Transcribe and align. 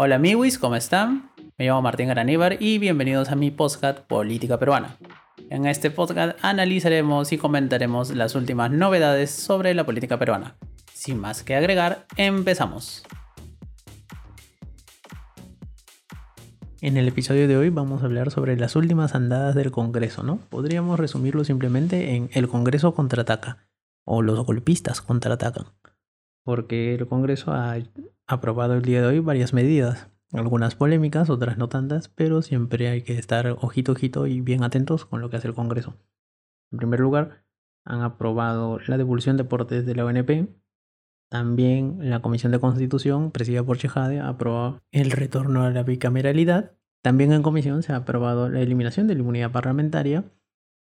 Hola 0.00 0.14
amigos, 0.14 0.58
¿cómo 0.58 0.76
están? 0.76 1.32
Me 1.58 1.66
llamo 1.66 1.82
Martín 1.82 2.06
Garaníbar 2.06 2.62
y 2.62 2.78
bienvenidos 2.78 3.30
a 3.30 3.34
mi 3.34 3.50
podcast 3.50 3.98
Política 3.98 4.56
Peruana. 4.56 4.96
En 5.50 5.66
este 5.66 5.90
podcast 5.90 6.38
analizaremos 6.40 7.32
y 7.32 7.36
comentaremos 7.36 8.14
las 8.14 8.36
últimas 8.36 8.70
novedades 8.70 9.32
sobre 9.32 9.74
la 9.74 9.84
política 9.84 10.16
peruana. 10.16 10.56
Sin 10.94 11.18
más 11.18 11.42
que 11.42 11.56
agregar, 11.56 12.06
empezamos. 12.16 13.02
En 16.80 16.96
el 16.96 17.08
episodio 17.08 17.48
de 17.48 17.56
hoy 17.56 17.70
vamos 17.70 18.02
a 18.02 18.04
hablar 18.04 18.30
sobre 18.30 18.56
las 18.56 18.76
últimas 18.76 19.16
andadas 19.16 19.56
del 19.56 19.72
Congreso, 19.72 20.22
¿no? 20.22 20.38
Podríamos 20.48 21.00
resumirlo 21.00 21.42
simplemente 21.42 22.14
en 22.14 22.30
el 22.34 22.46
Congreso 22.46 22.94
contraataca 22.94 23.66
o 24.04 24.22
los 24.22 24.46
golpistas 24.46 25.00
contraatacan. 25.00 25.64
Porque 26.44 26.94
el 26.94 27.08
Congreso 27.08 27.52
ha 27.52 27.76
aprobado 28.28 28.74
el 28.74 28.82
día 28.82 29.00
de 29.00 29.06
hoy 29.08 29.18
varias 29.20 29.52
medidas, 29.52 30.10
algunas 30.32 30.74
polémicas, 30.74 31.30
otras 31.30 31.56
no 31.56 31.68
tantas, 31.68 32.08
pero 32.08 32.42
siempre 32.42 32.88
hay 32.88 33.02
que 33.02 33.18
estar 33.18 33.48
ojito 33.60 33.92
ojito 33.92 34.26
y 34.26 34.42
bien 34.42 34.62
atentos 34.62 35.06
con 35.06 35.20
lo 35.20 35.30
que 35.30 35.38
hace 35.38 35.48
el 35.48 35.54
Congreso. 35.54 35.96
En 36.70 36.78
primer 36.78 37.00
lugar, 37.00 37.44
han 37.84 38.02
aprobado 38.02 38.78
la 38.86 38.98
devolución 38.98 39.38
de 39.38 39.44
deportes 39.44 39.86
de 39.86 39.94
la 39.94 40.04
ONP. 40.04 40.50
También 41.30 41.98
la 42.00 42.20
Comisión 42.20 42.52
de 42.52 42.60
Constitución, 42.60 43.30
presidida 43.30 43.64
por 43.64 43.78
Chejade, 43.78 44.20
aprobó 44.20 44.80
el 44.92 45.10
retorno 45.10 45.62
a 45.62 45.70
la 45.70 45.82
bicameralidad. 45.82 46.72
También 47.02 47.32
en 47.32 47.42
comisión 47.42 47.82
se 47.82 47.92
ha 47.92 47.96
aprobado 47.96 48.50
la 48.50 48.60
eliminación 48.60 49.06
de 49.06 49.14
la 49.14 49.20
inmunidad 49.20 49.52
parlamentaria. 49.52 50.24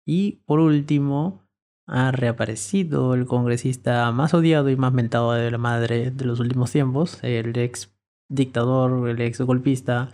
Y 0.06 0.42
por 0.46 0.60
último, 0.60 1.45
ha 1.86 2.10
reaparecido 2.10 3.14
el 3.14 3.26
congresista 3.26 4.10
más 4.12 4.34
odiado 4.34 4.68
y 4.70 4.76
más 4.76 4.92
mentado 4.92 5.32
de 5.32 5.50
la 5.50 5.58
madre 5.58 6.10
de 6.10 6.24
los 6.24 6.40
últimos 6.40 6.72
tiempos, 6.72 7.18
el 7.22 7.56
ex 7.56 7.94
dictador, 8.28 9.08
el 9.08 9.20
ex 9.20 9.40
golpista 9.40 10.10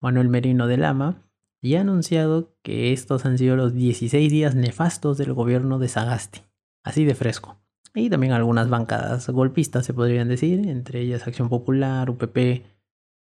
Manuel 0.00 0.28
Merino 0.28 0.66
de 0.66 0.76
Lama, 0.76 1.22
y 1.60 1.74
ha 1.74 1.80
anunciado 1.80 2.54
que 2.62 2.92
estos 2.92 3.24
han 3.24 3.38
sido 3.38 3.56
los 3.56 3.74
16 3.74 4.30
días 4.30 4.54
nefastos 4.54 5.18
del 5.18 5.32
gobierno 5.32 5.78
de 5.78 5.88
Sagasti, 5.88 6.42
así 6.84 7.04
de 7.04 7.14
fresco. 7.14 7.56
Y 7.94 8.10
también 8.10 8.32
algunas 8.32 8.68
bancadas 8.68 9.28
golpistas 9.30 9.84
se 9.84 9.94
podrían 9.94 10.28
decir, 10.28 10.68
entre 10.68 11.00
ellas 11.00 11.26
Acción 11.26 11.48
Popular, 11.48 12.08
UPP, 12.10 12.62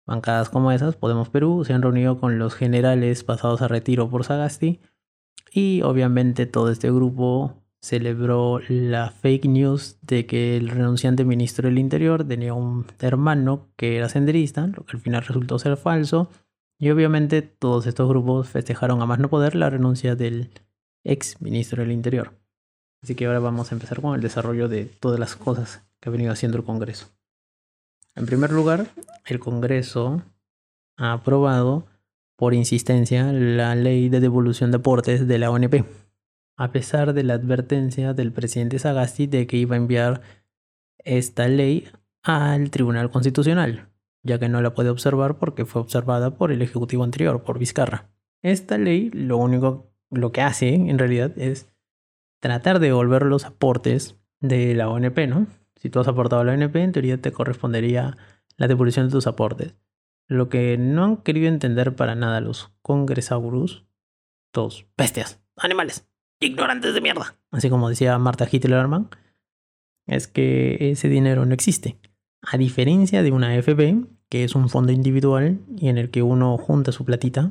bancadas 0.06 0.50
como 0.50 0.72
esas, 0.72 0.96
Podemos 0.98 1.30
Perú, 1.30 1.64
se 1.66 1.74
han 1.74 1.82
reunido 1.82 2.20
con 2.20 2.40
los 2.40 2.56
generales 2.56 3.24
pasados 3.24 3.62
a 3.62 3.70
retiro 3.70 4.10
por 4.10 4.26
Sagasti, 4.26 4.82
y 5.54 5.82
obviamente 5.84 6.46
todo 6.46 6.72
este 6.72 6.92
grupo 6.92 7.65
celebró 7.86 8.62
la 8.68 9.12
fake 9.12 9.46
news 9.46 9.98
de 10.02 10.26
que 10.26 10.58
el 10.58 10.70
renunciante 10.70 11.24
ministro 11.24 11.70
del 11.70 11.78
Interior 11.78 12.28
tenía 12.28 12.56
un 12.56 12.88
hermano 13.00 13.68
que 13.76 13.98
era 13.98 14.10
senderista, 14.10 14.66
lo 14.66 14.86
que 14.86 14.98
al 14.98 15.02
final 15.02 15.24
resultó 15.24 15.60
ser 15.60 15.78
falso. 15.78 16.32
Y 16.80 16.90
obviamente 16.90 17.44
todos 17.44 17.86
estos 17.86 18.10
grupos 18.10 18.50
festejaron 18.50 19.04
a 19.04 19.06
más 19.06 19.20
no 19.20 19.30
poder 19.30 19.54
la 19.54 19.70
renuncia 19.70 20.16
del 20.16 20.50
ex 21.04 21.40
ministro 21.44 21.84
del 21.84 21.92
Interior. 21.92 22.34
Así 23.04 23.14
que 23.14 23.28
ahora 23.28 23.38
vamos 23.38 23.72
a 23.72 23.76
empezar 23.76 24.02
con 24.02 24.16
el 24.16 24.22
desarrollo 24.22 24.68
de 24.68 24.86
todas 24.86 25.20
las 25.20 25.36
cosas 25.36 25.84
que 26.00 26.10
ha 26.10 26.12
venido 26.12 26.32
haciendo 26.32 26.58
el 26.58 26.64
Congreso. 26.64 27.10
En 28.16 28.26
primer 28.26 28.52
lugar, 28.52 28.88
el 29.28 29.40
Congreso 29.40 30.24
ha 30.98 31.14
aprobado 31.14 31.86
por 32.36 32.56
insistencia 32.56 33.32
la 33.32 33.76
ley 33.76 34.10
de 34.10 34.22
devolución 34.22 34.72
de 34.72 34.78
aportes 34.78 35.28
de 35.28 35.38
la 35.38 35.52
ONP 35.52 36.05
a 36.58 36.72
pesar 36.72 37.14
de 37.14 37.24
la 37.24 37.36
advertencia 37.36 38.14
del 38.14 38.32
presidente 38.32 38.80
Sagasti 38.80 39.28
de 39.28 39.48
que 39.48 39.58
iba 39.58 39.76
a 39.76 39.78
enviar 39.78 40.22
esta 41.00 41.48
ley 41.48 41.88
al 42.24 42.72
Tribunal 42.72 43.12
Constitucional, 43.12 43.90
ya 44.24 44.40
que 44.40 44.50
no 44.50 44.62
la 44.62 44.74
puede 44.74 44.90
observar 44.90 45.38
porque 45.38 45.66
fue 45.66 45.82
observada 45.82 46.32
por 46.32 46.52
el 46.52 46.62
Ejecutivo 46.62 47.04
anterior, 47.04 47.44
por 47.44 47.60
Vizcarra. 47.60 48.10
Esta 48.42 48.78
ley 48.78 49.10
lo 49.12 49.38
único 49.38 49.92
lo 50.10 50.32
que 50.32 50.42
hace 50.42 50.74
en 50.74 50.98
realidad 50.98 51.38
es 51.38 51.70
tratar 52.40 52.80
de 52.80 52.88
devolver 52.88 53.24
los 53.24 53.46
aportes 53.46 54.18
de 54.40 54.74
la 54.76 54.90
ONP, 54.90 55.28
¿no? 55.28 55.48
Si 55.76 55.90
tú 55.90 56.00
has 56.00 56.08
aportado 56.08 56.42
a 56.42 56.46
la 56.46 56.54
ONP, 56.54 56.76
en 56.78 56.92
teoría 56.92 57.22
te 57.22 57.32
correspondería 57.32 58.18
la 58.58 58.68
devolución 58.68 59.08
de 59.08 59.12
tus 59.12 59.28
aportes. 59.28 59.76
Lo 60.28 60.50
que 60.50 60.78
no 60.78 61.04
han 61.04 61.18
querido 61.18 61.48
entender 61.48 61.96
para 61.96 62.16
nada 62.16 62.42
los 62.42 62.72
congresaurus, 62.82 63.86
todos 64.52 64.88
bestias, 64.98 65.44
animales, 65.58 66.08
ignorantes 66.40 66.94
de 66.94 67.02
mierda. 67.02 67.36
Así 67.52 67.70
como 67.70 67.90
decía 67.90 68.18
Marta 68.18 68.48
Hitlerman, 68.52 69.10
es 70.08 70.28
que 70.28 70.92
ese 70.92 71.10
dinero 71.10 71.46
no 71.46 71.54
existe. 71.54 71.98
A 72.42 72.58
diferencia 72.58 73.24
de 73.24 73.32
una 73.32 73.60
FB, 73.62 74.06
que 74.30 74.44
es 74.44 74.56
un 74.56 74.70
fondo 74.70 74.92
individual 74.92 75.60
y 75.76 75.90
en 75.90 75.98
el 75.98 76.12
que 76.12 76.22
uno 76.22 76.58
junta 76.58 76.92
su 76.92 77.06
platita 77.06 77.50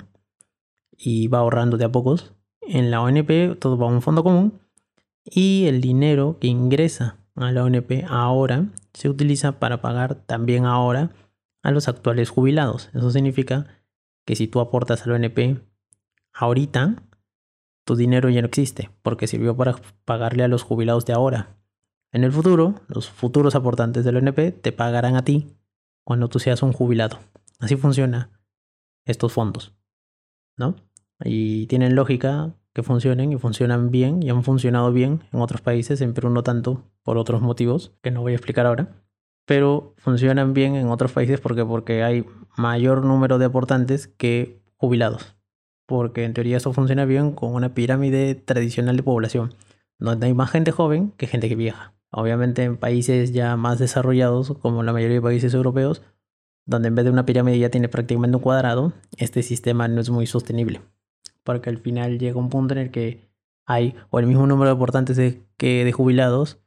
y 0.97 1.29
va 1.29 1.39
ahorrando 1.39 1.77
de 1.77 1.85
a 1.85 1.93
pocos, 1.93 2.35
en 2.61 2.91
la 2.91 3.01
ONP 3.01 3.59
todo 3.59 3.77
va 3.77 3.87
a 3.87 3.91
un 3.91 4.03
fondo 4.03 4.23
común 4.23 4.61
y 5.25 5.67
el 5.67 5.81
dinero 5.81 6.39
que 6.41 6.47
ingresa 6.47 7.19
a 7.35 7.51
la 7.51 7.65
ONP 7.65 8.05
ahora 8.09 8.67
se 8.93 9.09
utiliza 9.09 9.59
para 9.59 9.81
pagar 9.81 10.15
también 10.15 10.67
ahora 10.67 11.11
a 11.63 11.71
los 11.71 11.89
actuales 11.89 12.31
jubilados. 12.31 12.91
Eso 12.95 13.11
significa 13.11 13.67
que 14.25 14.37
si 14.37 14.47
tú 14.47 14.61
aportas 14.61 15.03
a 15.03 15.11
la 15.11 15.17
ONP 15.17 15.61
ahorita, 16.33 17.03
tu 17.85 17.97
dinero 17.97 18.29
ya 18.31 18.41
no 18.41 18.47
existe, 18.47 18.91
porque 19.03 19.27
sirvió 19.27 19.57
para 19.57 19.77
pagarle 20.05 20.45
a 20.45 20.49
los 20.49 20.63
jubilados 20.63 21.05
de 21.05 21.13
ahora. 21.13 21.57
En 22.13 22.25
el 22.25 22.33
futuro, 22.33 22.77
los 22.89 23.11
futuros 23.11 23.55
aportantes 23.55 24.05
del 24.05 24.17
ONP 24.17 24.61
te 24.61 24.73
pagarán 24.73 25.17
a 25.17 25.25
ti 25.25 25.57
cuando 26.05 26.29
tú 26.29 26.39
seas 26.39 26.63
un 26.63 26.73
jubilado. 26.73 27.19
Así 27.59 27.77
funciona 27.77 28.31
estos 29.05 29.33
fondos, 29.33 29.75
¿no? 30.57 30.77
Y 31.25 31.67
tienen 31.67 31.95
lógica 31.95 32.55
que 32.73 32.83
funcionen 32.83 33.33
y 33.33 33.39
funcionan 33.39 33.91
bien 33.91 34.23
y 34.23 34.31
han 34.31 34.43
funcionado 34.43 34.93
bien 34.93 35.23
en 35.33 35.41
otros 35.41 35.61
países, 35.61 36.01
en 36.01 36.15
Perú 36.15 36.31
no 36.31 36.43
tanto 36.43 36.85
por 37.03 37.19
otros 37.19 37.41
motivos 37.41 37.93
que 38.03 38.11
no 38.11 38.23
voy 38.23 38.33
a 38.33 38.37
explicar 38.37 38.67
ahora, 38.67 39.05
pero 39.47 39.95
funcionan 39.99 40.55
bien 40.55 40.75
en 40.75 40.89
otros 40.89 41.13
países 41.13 41.41
porque 41.41 41.65
porque 41.65 42.03
hay 42.03 42.25
mayor 42.57 43.05
número 43.05 43.39
de 43.39 43.45
aportantes 43.45 44.09
que 44.09 44.63
jubilados 44.77 45.37
porque 45.87 46.25
en 46.25 46.35
teoría 46.35 46.57
eso 46.57 46.73
funciona 46.73 47.05
bien 47.05 47.33
con 47.33 47.55
una 47.55 47.75
pirámide 47.75 48.35
tradicional 48.35 48.97
de 48.97 49.03
población, 49.03 49.55
donde 49.99 50.27
hay 50.27 50.35
más 50.35 50.51
gente 50.51 50.73
joven 50.73 51.13
que 51.17 51.27
gente 51.27 51.49
que 51.49 51.57
vieja. 51.57 51.95
Obviamente 52.11 52.63
en 52.63 52.77
países 52.77 53.33
ya 53.33 53.57
más 53.57 53.79
desarrollados, 53.79 54.57
como 54.61 54.83
la 54.83 54.93
mayoría 54.93 55.17
de 55.17 55.23
países 55.23 55.53
europeos, 55.55 56.03
donde 56.67 56.89
en 56.89 56.95
vez 56.95 57.05
de 57.05 57.11
una 57.11 57.27
pirámide 57.27 57.59
ya 57.59 57.71
tiene 57.71 57.89
prácticamente 57.89 58.37
un 58.37 58.43
cuadrado, 58.43 58.93
este 59.17 59.43
sistema 59.43 59.89
no 59.89 60.01
es 60.01 60.11
muy 60.11 60.27
sostenible, 60.27 60.81
porque 61.43 61.71
al 61.71 61.79
final 61.79 62.19
llega 62.19 62.39
un 62.39 62.49
punto 62.49 62.75
en 62.75 62.79
el 62.79 62.91
que 62.91 63.29
hay 63.67 63.95
o 64.11 64.19
el 64.19 64.27
mismo 64.27 64.47
número 64.47 64.71
de 64.71 64.77
aportantes 64.77 65.39
que 65.57 65.85
de 65.85 65.93
jubilados, 65.93 66.61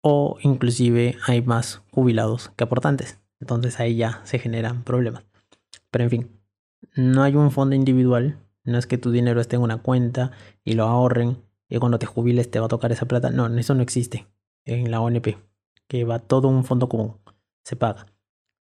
o 0.00 0.38
inclusive 0.42 1.16
hay 1.26 1.42
más 1.42 1.82
jubilados 1.90 2.50
que 2.56 2.64
aportantes. 2.64 3.20
Entonces 3.40 3.78
ahí 3.80 3.96
ya 3.96 4.20
se 4.24 4.38
generan 4.38 4.82
problemas. 4.84 5.24
Pero 5.90 6.04
en 6.04 6.10
fin, 6.10 6.37
no 6.94 7.22
hay 7.22 7.34
un 7.34 7.50
fondo 7.50 7.74
individual. 7.74 8.38
No 8.64 8.78
es 8.78 8.86
que 8.86 8.98
tu 8.98 9.10
dinero 9.10 9.40
esté 9.40 9.56
en 9.56 9.62
una 9.62 9.78
cuenta 9.78 10.32
y 10.64 10.74
lo 10.74 10.84
ahorren 10.84 11.38
y 11.68 11.78
cuando 11.78 11.98
te 11.98 12.06
jubiles 12.06 12.50
te 12.50 12.60
va 12.60 12.66
a 12.66 12.68
tocar 12.68 12.92
esa 12.92 13.06
plata. 13.06 13.30
No, 13.30 13.46
eso 13.58 13.74
no 13.74 13.82
existe 13.82 14.26
en 14.64 14.90
la 14.90 15.00
ONP. 15.00 15.38
Que 15.86 16.04
va 16.04 16.18
todo 16.18 16.48
un 16.48 16.64
fondo 16.64 16.88
común. 16.88 17.16
Se 17.64 17.76
paga. 17.76 18.06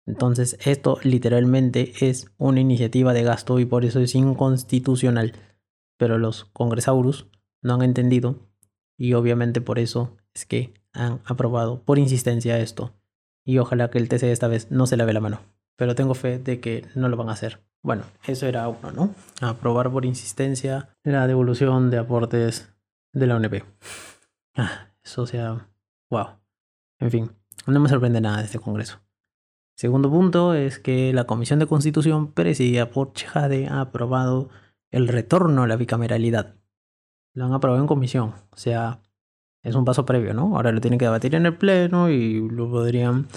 Entonces 0.06 0.58
esto 0.64 0.98
literalmente 1.02 1.92
es 2.00 2.30
una 2.38 2.60
iniciativa 2.60 3.12
de 3.12 3.24
gasto 3.24 3.58
y 3.58 3.64
por 3.64 3.84
eso 3.84 4.00
es 4.00 4.14
inconstitucional. 4.14 5.32
Pero 5.96 6.18
los 6.18 6.44
congresaurus 6.44 7.26
no 7.62 7.74
han 7.74 7.82
entendido 7.82 8.36
y 8.96 9.14
obviamente 9.14 9.60
por 9.60 9.78
eso 9.78 10.16
es 10.34 10.46
que 10.46 10.74
han 10.92 11.20
aprobado 11.24 11.82
por 11.82 11.98
insistencia 11.98 12.58
esto. 12.58 12.94
Y 13.44 13.58
ojalá 13.58 13.90
que 13.90 13.98
el 13.98 14.08
TC 14.08 14.24
esta 14.24 14.48
vez 14.48 14.70
no 14.70 14.86
se 14.86 14.96
lave 14.96 15.12
la 15.12 15.20
mano. 15.20 15.40
Pero 15.76 15.94
tengo 15.94 16.14
fe 16.14 16.38
de 16.38 16.60
que 16.60 16.86
no 16.94 17.08
lo 17.08 17.16
van 17.16 17.28
a 17.28 17.32
hacer. 17.32 17.60
Bueno, 17.86 18.02
eso 18.24 18.48
era 18.48 18.66
uno, 18.66 18.90
¿no? 18.90 19.14
Aprobar 19.40 19.92
por 19.92 20.04
insistencia 20.04 20.88
la 21.04 21.28
devolución 21.28 21.88
de 21.88 21.98
aportes 21.98 22.74
de 23.12 23.28
la 23.28 23.36
UNP. 23.36 23.62
Ah, 24.56 24.88
eso 25.04 25.24
sea. 25.24 25.68
¡Wow! 26.10 26.30
En 26.98 27.12
fin, 27.12 27.30
no 27.64 27.78
me 27.78 27.88
sorprende 27.88 28.20
nada 28.20 28.38
de 28.38 28.46
este 28.46 28.58
Congreso. 28.58 28.98
Segundo 29.76 30.10
punto 30.10 30.52
es 30.52 30.80
que 30.80 31.12
la 31.12 31.28
Comisión 31.28 31.60
de 31.60 31.68
Constitución, 31.68 32.32
presidida 32.32 32.90
por 32.90 33.12
Chejade, 33.12 33.68
ha 33.68 33.82
aprobado 33.82 34.48
el 34.90 35.06
retorno 35.06 35.62
a 35.62 35.68
la 35.68 35.76
bicameralidad. 35.76 36.56
Lo 37.34 37.44
han 37.44 37.52
aprobado 37.52 37.80
en 37.80 37.86
comisión, 37.86 38.34
o 38.50 38.56
sea, 38.56 39.00
es 39.62 39.76
un 39.76 39.84
paso 39.84 40.04
previo, 40.04 40.34
¿no? 40.34 40.56
Ahora 40.56 40.72
lo 40.72 40.80
tienen 40.80 40.98
que 40.98 41.04
debatir 41.04 41.36
en 41.36 41.46
el 41.46 41.56
Pleno 41.56 42.10
y 42.10 42.48
lo 42.50 42.68
podrían 42.68 43.28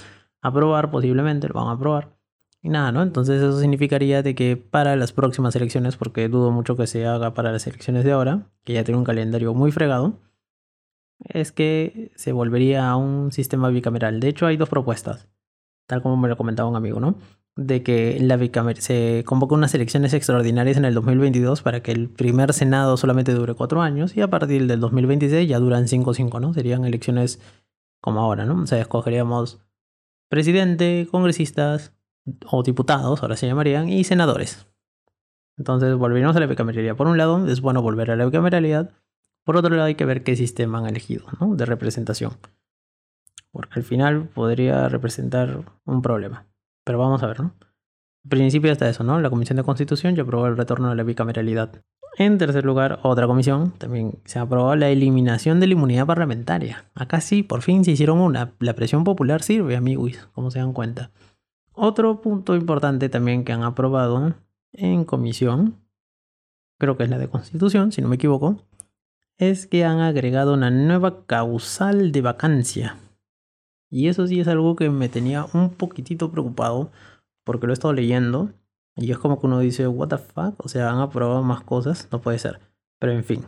aprobar, 0.42 0.90
posiblemente 0.90 1.46
lo 1.46 1.54
van 1.54 1.68
a 1.68 1.72
aprobar. 1.72 2.19
Y 2.62 2.68
nada, 2.68 2.92
¿no? 2.92 3.02
Entonces 3.02 3.42
eso 3.42 3.58
significaría 3.58 4.22
de 4.22 4.34
que 4.34 4.56
para 4.56 4.96
las 4.96 5.12
próximas 5.12 5.56
elecciones, 5.56 5.96
porque 5.96 6.28
dudo 6.28 6.50
mucho 6.50 6.76
que 6.76 6.86
se 6.86 7.06
haga 7.06 7.32
para 7.32 7.52
las 7.52 7.66
elecciones 7.66 8.04
de 8.04 8.12
ahora, 8.12 8.50
que 8.64 8.74
ya 8.74 8.84
tiene 8.84 8.98
un 8.98 9.04
calendario 9.04 9.54
muy 9.54 9.72
fregado, 9.72 10.18
es 11.24 11.52
que 11.52 12.12
se 12.16 12.32
volvería 12.32 12.88
a 12.88 12.96
un 12.96 13.32
sistema 13.32 13.68
bicameral. 13.70 14.20
De 14.20 14.28
hecho, 14.28 14.46
hay 14.46 14.56
dos 14.56 14.68
propuestas, 14.68 15.28
tal 15.86 16.02
como 16.02 16.16
me 16.16 16.28
lo 16.28 16.36
comentaba 16.36 16.68
un 16.68 16.76
amigo, 16.76 17.00
¿no? 17.00 17.16
de 17.56 17.82
que 17.82 18.18
la 18.20 18.38
se 18.76 19.22
convoca 19.26 19.54
unas 19.54 19.74
elecciones 19.74 20.14
extraordinarias 20.14 20.76
en 20.76 20.84
el 20.84 20.94
2022 20.94 21.62
para 21.62 21.82
que 21.82 21.92
el 21.92 22.08
primer 22.08 22.52
Senado 22.52 22.96
solamente 22.96 23.34
dure 23.34 23.54
cuatro 23.54 23.82
años 23.82 24.16
y 24.16 24.22
a 24.22 24.30
partir 24.30 24.66
del 24.66 24.80
2026 24.80 25.48
ya 25.48 25.58
duran 25.58 25.88
cinco 25.88 26.10
o 26.10 26.14
cinco, 26.14 26.40
¿no? 26.40 26.54
Serían 26.54 26.84
elecciones 26.84 27.40
como 28.00 28.20
ahora, 28.20 28.46
¿no? 28.46 28.62
O 28.62 28.66
sea, 28.66 28.80
escogeríamos 28.80 29.60
presidente, 30.28 31.06
congresistas 31.10 31.92
o 32.46 32.62
diputados, 32.62 33.22
ahora 33.22 33.36
se 33.36 33.46
llamarían, 33.46 33.88
y 33.88 34.04
senadores. 34.04 34.66
Entonces 35.56 35.94
volveríamos 35.94 36.36
a 36.36 36.40
la 36.40 36.46
bicameralidad. 36.46 36.96
Por 36.96 37.06
un 37.06 37.18
lado, 37.18 37.46
es 37.46 37.60
bueno 37.60 37.82
volver 37.82 38.10
a 38.10 38.16
la 38.16 38.24
bicameralidad. 38.24 38.92
Por 39.44 39.56
otro 39.56 39.74
lado, 39.74 39.86
hay 39.86 39.94
que 39.94 40.04
ver 40.04 40.22
qué 40.22 40.36
sistema 40.36 40.78
han 40.78 40.86
elegido, 40.86 41.26
¿no? 41.40 41.54
De 41.54 41.66
representación. 41.66 42.32
Porque 43.52 43.80
al 43.80 43.84
final 43.84 44.28
podría 44.28 44.88
representar 44.88 45.64
un 45.84 46.02
problema. 46.02 46.46
Pero 46.84 46.98
vamos 46.98 47.22
a 47.22 47.26
ver, 47.26 47.40
¿no? 47.40 47.54
En 48.24 48.30
principio 48.30 48.70
está 48.70 48.88
eso, 48.88 49.02
¿no? 49.02 49.20
La 49.20 49.30
Comisión 49.30 49.56
de 49.56 49.64
Constitución 49.64 50.14
ya 50.14 50.22
aprobó 50.22 50.46
el 50.46 50.56
retorno 50.56 50.90
de 50.90 50.96
la 50.96 51.02
bicameralidad. 51.02 51.82
En 52.16 52.38
tercer 52.38 52.64
lugar, 52.64 53.00
otra 53.02 53.26
comisión 53.26 53.72
también 53.78 54.18
se 54.24 54.38
aprobó 54.38 54.74
la 54.76 54.88
eliminación 54.88 55.60
de 55.60 55.68
la 55.68 55.72
inmunidad 55.74 56.06
parlamentaria. 56.06 56.84
Acá 56.94 57.20
sí, 57.20 57.42
por 57.42 57.62
fin 57.62 57.84
se 57.84 57.92
hicieron 57.92 58.18
una. 58.18 58.52
La 58.58 58.74
presión 58.74 59.04
popular 59.04 59.42
sirve, 59.42 59.76
amigos, 59.76 60.28
como 60.32 60.50
se 60.50 60.58
dan 60.58 60.72
cuenta. 60.72 61.10
Otro 61.82 62.20
punto 62.20 62.54
importante 62.56 63.08
también 63.08 63.42
que 63.42 63.54
han 63.54 63.62
aprobado 63.62 64.34
en 64.74 65.04
comisión, 65.06 65.76
creo 66.78 66.98
que 66.98 67.04
es 67.04 67.08
la 67.08 67.16
de 67.16 67.30
Constitución, 67.30 67.90
si 67.90 68.02
no 68.02 68.08
me 68.08 68.16
equivoco, 68.16 68.66
es 69.38 69.66
que 69.66 69.86
han 69.86 70.00
agregado 70.00 70.52
una 70.52 70.70
nueva 70.70 71.24
causal 71.24 72.12
de 72.12 72.20
vacancia. 72.20 72.98
Y 73.88 74.08
eso 74.08 74.26
sí 74.26 74.40
es 74.40 74.48
algo 74.48 74.76
que 74.76 74.90
me 74.90 75.08
tenía 75.08 75.46
un 75.54 75.70
poquitito 75.70 76.30
preocupado 76.30 76.92
porque 77.44 77.66
lo 77.66 77.72
he 77.72 77.74
estado 77.74 77.94
leyendo 77.94 78.52
y 78.94 79.10
es 79.10 79.16
como 79.16 79.40
que 79.40 79.46
uno 79.46 79.60
dice, 79.60 79.88
what 79.88 80.08
the 80.08 80.18
fuck, 80.18 80.62
o 80.62 80.68
sea, 80.68 80.90
han 80.90 80.98
aprobado 80.98 81.42
más 81.42 81.62
cosas, 81.62 82.08
no 82.12 82.20
puede 82.20 82.38
ser. 82.38 82.60
Pero 82.98 83.12
en 83.12 83.24
fin, 83.24 83.46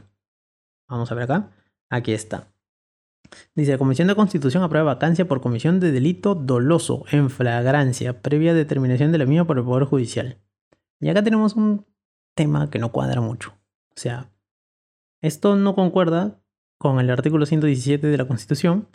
vamos 0.88 1.12
a 1.12 1.14
ver 1.14 1.25
acá, 1.25 1.50
aquí 1.90 2.12
está. 2.12 2.51
Dice, 3.55 3.79
Comisión 3.79 4.08
de 4.08 4.14
Constitución 4.14 4.62
aprueba 4.62 4.94
vacancia 4.94 5.26
por 5.26 5.40
comisión 5.40 5.81
de 5.81 5.93
delito 5.93 6.34
doloso 6.34 7.05
en 7.11 7.31
flagrancia, 7.31 8.23
previa 8.23 8.55
determinación 8.55 9.12
de 9.12 9.19
la 9.19 9.26
misma 9.26 9.46
por 9.46 9.58
el 9.58 9.64
Poder 9.64 9.84
Judicial. 9.84 10.38
Y 11.00 11.08
acá 11.08 11.23
tenemos 11.23 11.55
un 11.55 11.84
tema 12.34 12.70
que 12.70 12.79
no 12.79 12.93
cuadra 12.93 13.20
mucho. 13.20 13.55
O 13.90 14.00
sea, 14.00 14.31
esto 15.20 15.56
no 15.56 15.75
concuerda 15.75 16.40
con 16.79 16.99
el 16.99 17.11
artículo 17.11 17.46
117 17.46 18.06
de 18.06 18.17
la 18.17 18.26
Constitución, 18.26 18.88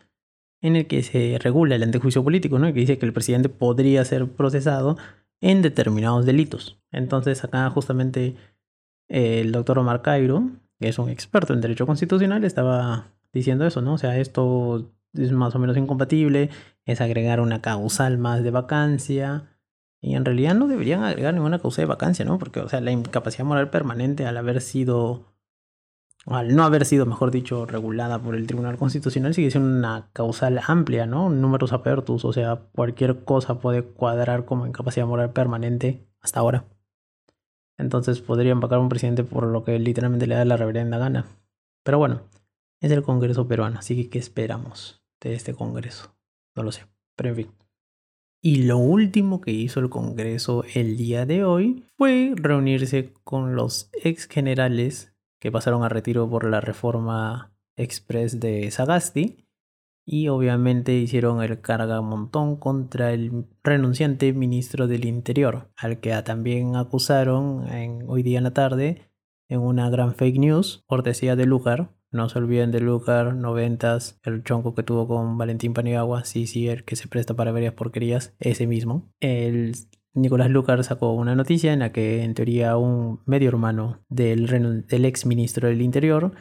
en 0.61 0.75
el 0.75 0.87
que 0.87 1.03
se 1.03 1.37
regula 1.39 1.75
el 1.75 1.83
antejuicio 1.83 2.23
político, 2.23 2.59
¿no? 2.59 2.67
que 2.67 2.79
dice 2.79 2.97
que 2.97 3.05
el 3.05 3.13
presidente 3.13 3.49
podría 3.49 4.03
ser 4.05 4.27
procesado 4.27 4.97
en 5.39 5.61
determinados 5.61 6.25
delitos. 6.25 6.79
Entonces 6.91 7.43
acá 7.43 7.69
justamente 7.69 8.35
eh, 9.07 9.41
el 9.41 9.51
doctor 9.51 9.79
Omar 9.79 10.01
Cairo, 10.01 10.49
que 10.79 10.89
es 10.89 10.99
un 10.99 11.09
experto 11.09 11.53
en 11.53 11.61
derecho 11.61 11.85
constitucional, 11.85 12.43
estaba 12.43 13.13
diciendo 13.33 13.65
eso, 13.65 13.81
¿no? 13.81 13.93
O 13.93 13.97
sea, 13.97 14.17
esto 14.17 14.91
es 15.13 15.31
más 15.31 15.55
o 15.55 15.59
menos 15.59 15.77
incompatible, 15.77 16.49
es 16.85 17.01
agregar 17.01 17.39
una 17.39 17.61
causal 17.61 18.17
más 18.17 18.43
de 18.43 18.51
vacancia. 18.51 19.57
Y 20.01 20.15
en 20.15 20.25
realidad 20.25 20.55
no 20.55 20.67
deberían 20.67 21.03
agregar 21.03 21.33
ninguna 21.33 21.59
causa 21.59 21.81
de 21.81 21.87
vacancia, 21.87 22.23
¿no? 22.25 22.37
Porque, 22.39 22.59
o 22.59 22.69
sea, 22.69 22.81
la 22.81 22.91
incapacidad 22.91 23.45
moral 23.45 23.69
permanente 23.69 24.25
al 24.25 24.37
haber 24.37 24.61
sido 24.61 25.25
al 26.27 26.55
no 26.55 26.63
haber 26.63 26.85
sido, 26.85 27.05
mejor 27.05 27.31
dicho, 27.31 27.65
regulada 27.65 28.19
por 28.19 28.35
el 28.35 28.47
Tribunal 28.47 28.77
Constitucional, 28.77 29.33
sigue 29.33 29.49
siendo 29.49 29.69
una 29.69 30.09
causal 30.11 30.59
amplia, 30.67 31.05
¿no? 31.05 31.29
Números 31.29 31.71
apertos, 31.71 32.25
o 32.25 32.33
sea, 32.33 32.57
cualquier 32.73 33.23
cosa 33.23 33.59
puede 33.59 33.83
cuadrar 33.83 34.43
como 34.43 34.67
incapacidad 34.67 35.07
moral 35.07 35.31
permanente 35.31 36.05
hasta 36.19 36.41
ahora. 36.41 36.65
Entonces 37.77 38.19
podrían 38.19 38.59
vacar 38.59 38.79
a 38.79 38.81
un 38.81 38.89
presidente 38.89 39.23
por 39.23 39.45
lo 39.45 39.63
que 39.63 39.79
literalmente 39.79 40.27
le 40.27 40.35
da 40.35 40.43
la 40.43 40.57
reverenda 40.57 40.97
gana. 40.97 41.27
Pero 41.83 41.97
bueno, 41.97 42.21
es 42.81 42.91
el 42.91 43.03
Congreso 43.03 43.47
peruano, 43.47 43.79
así 43.79 43.95
que 43.95 44.09
¿qué 44.09 44.19
esperamos 44.19 45.03
de 45.21 45.33
este 45.33 45.53
Congreso? 45.53 46.15
No 46.55 46.63
lo 46.63 46.71
sé, 46.71 46.85
pero 47.15 47.29
en 47.29 47.35
fin. 47.35 47.51
Y 48.41 48.63
lo 48.63 48.77
último 48.77 49.41
que 49.41 49.51
hizo 49.51 49.79
el 49.79 49.89
Congreso 49.89 50.63
el 50.73 50.95
día 50.95 51.25
de 51.25 51.43
hoy 51.43 51.85
fue 51.97 52.33
reunirse 52.35 53.13
con 53.23 53.55
los 53.55 53.89
ex 53.93 54.27
generales 54.27 55.13
que 55.39 55.51
pasaron 55.51 55.83
a 55.83 55.89
retiro 55.89 56.29
por 56.29 56.49
la 56.49 56.61
reforma 56.61 57.51
express 57.75 58.39
de 58.39 58.69
Sagasti. 58.71 59.43
Y 60.09 60.29
obviamente 60.29 60.93
hicieron 60.93 61.43
el 61.43 61.59
carga 61.59 61.99
montón 61.99 62.55
contra 62.55 63.11
el 63.11 63.45
renunciante 63.61 64.31
ministro 64.31 64.87
del 64.87 65.03
Interior, 65.03 65.69
al 65.75 65.99
que 65.99 66.13
también 66.21 66.77
acusaron 66.77 67.65
hoy 68.07 68.23
día 68.23 68.37
en 68.37 68.45
la 68.45 68.53
tarde 68.53 69.11
en 69.49 69.59
una 69.59 69.89
gran 69.89 70.15
fake 70.15 70.37
news, 70.37 70.83
cortesía 70.87 71.35
de 71.35 71.45
Lucar. 71.45 71.96
No 72.17 72.29
se 72.29 72.39
olviden 72.39 72.71
de 72.71 72.79
Lucar, 72.79 73.35
noventas, 73.35 74.19
el 74.23 74.43
chonco 74.43 74.73
que 74.73 74.81
tuvo 74.81 75.07
con 75.07 75.37
Valentín 75.37 75.75
Paniagua, 75.75 76.25
sí, 76.25 76.47
sí, 76.47 76.67
el 76.67 76.83
que 76.83 76.95
se 76.95 77.07
presta 77.07 77.35
para 77.35 77.51
varias 77.51 77.75
porquerías, 77.75 78.35
ese 78.39 78.65
mismo. 78.65 79.13
El 79.19 79.75
Nicolás 80.15 80.49
Lucar 80.49 80.83
sacó 80.83 81.13
una 81.13 81.35
noticia 81.35 81.73
en 81.73 81.79
la 81.79 81.91
que 81.91 82.23
en 82.23 82.33
teoría 82.33 82.75
un 82.75 83.21
medio 83.27 83.49
hermano 83.49 84.03
del, 84.09 84.47
del 84.87 85.05
ex 85.05 85.27
ministro 85.27 85.67
del 85.67 85.83
Interior 85.83 86.33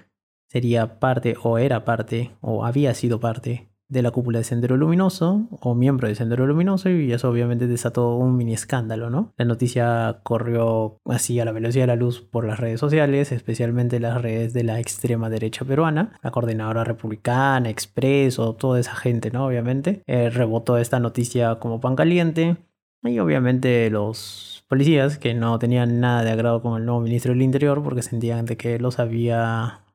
sería 0.48 0.98
parte 0.98 1.36
o 1.42 1.58
era 1.58 1.84
parte 1.84 2.34
o 2.40 2.64
había 2.64 2.94
sido 2.94 3.20
parte 3.20 3.68
de 3.88 4.02
la 4.02 4.10
cúpula 4.10 4.38
de 4.38 4.44
Sendero 4.44 4.76
Luminoso 4.76 5.48
o 5.50 5.74
miembro 5.74 6.08
de 6.08 6.14
Sendero 6.14 6.46
Luminoso 6.46 6.90
y 6.90 7.12
eso 7.12 7.30
obviamente 7.30 7.66
desató 7.66 8.16
un 8.16 8.36
mini 8.36 8.52
escándalo, 8.54 9.10
¿no? 9.10 9.32
La 9.36 9.44
noticia 9.44 10.20
corrió 10.22 10.98
así 11.04 11.38
a 11.38 11.44
la 11.44 11.52
velocidad 11.52 11.84
de 11.84 11.88
la 11.88 11.96
luz 11.96 12.20
por 12.20 12.46
las 12.46 12.58
redes 12.58 12.80
sociales, 12.80 13.32
especialmente 13.32 14.00
las 14.00 14.20
redes 14.20 14.52
de 14.52 14.64
la 14.64 14.80
extrema 14.80 15.30
derecha 15.30 15.64
peruana, 15.64 16.18
la 16.22 16.30
coordinadora 16.30 16.84
republicana, 16.84 17.70
Expreso, 17.70 18.54
toda 18.54 18.80
esa 18.80 18.94
gente, 18.94 19.30
¿no? 19.30 19.46
Obviamente, 19.46 20.02
eh, 20.06 20.30
rebotó 20.30 20.78
esta 20.78 20.98
noticia 20.98 21.56
como 21.56 21.80
pan 21.80 21.96
caliente 21.96 22.56
y 23.02 23.18
obviamente 23.18 23.88
los 23.90 24.64
policías 24.68 25.18
que 25.18 25.34
no 25.34 25.58
tenían 25.58 26.00
nada 26.00 26.24
de 26.24 26.30
agrado 26.30 26.62
con 26.62 26.78
el 26.80 26.86
nuevo 26.86 27.00
ministro 27.00 27.32
del 27.32 27.42
Interior 27.42 27.82
porque 27.82 28.02
sentían 28.02 28.46
de 28.46 28.56
que 28.56 28.78
los 28.78 28.98
había 28.98 29.85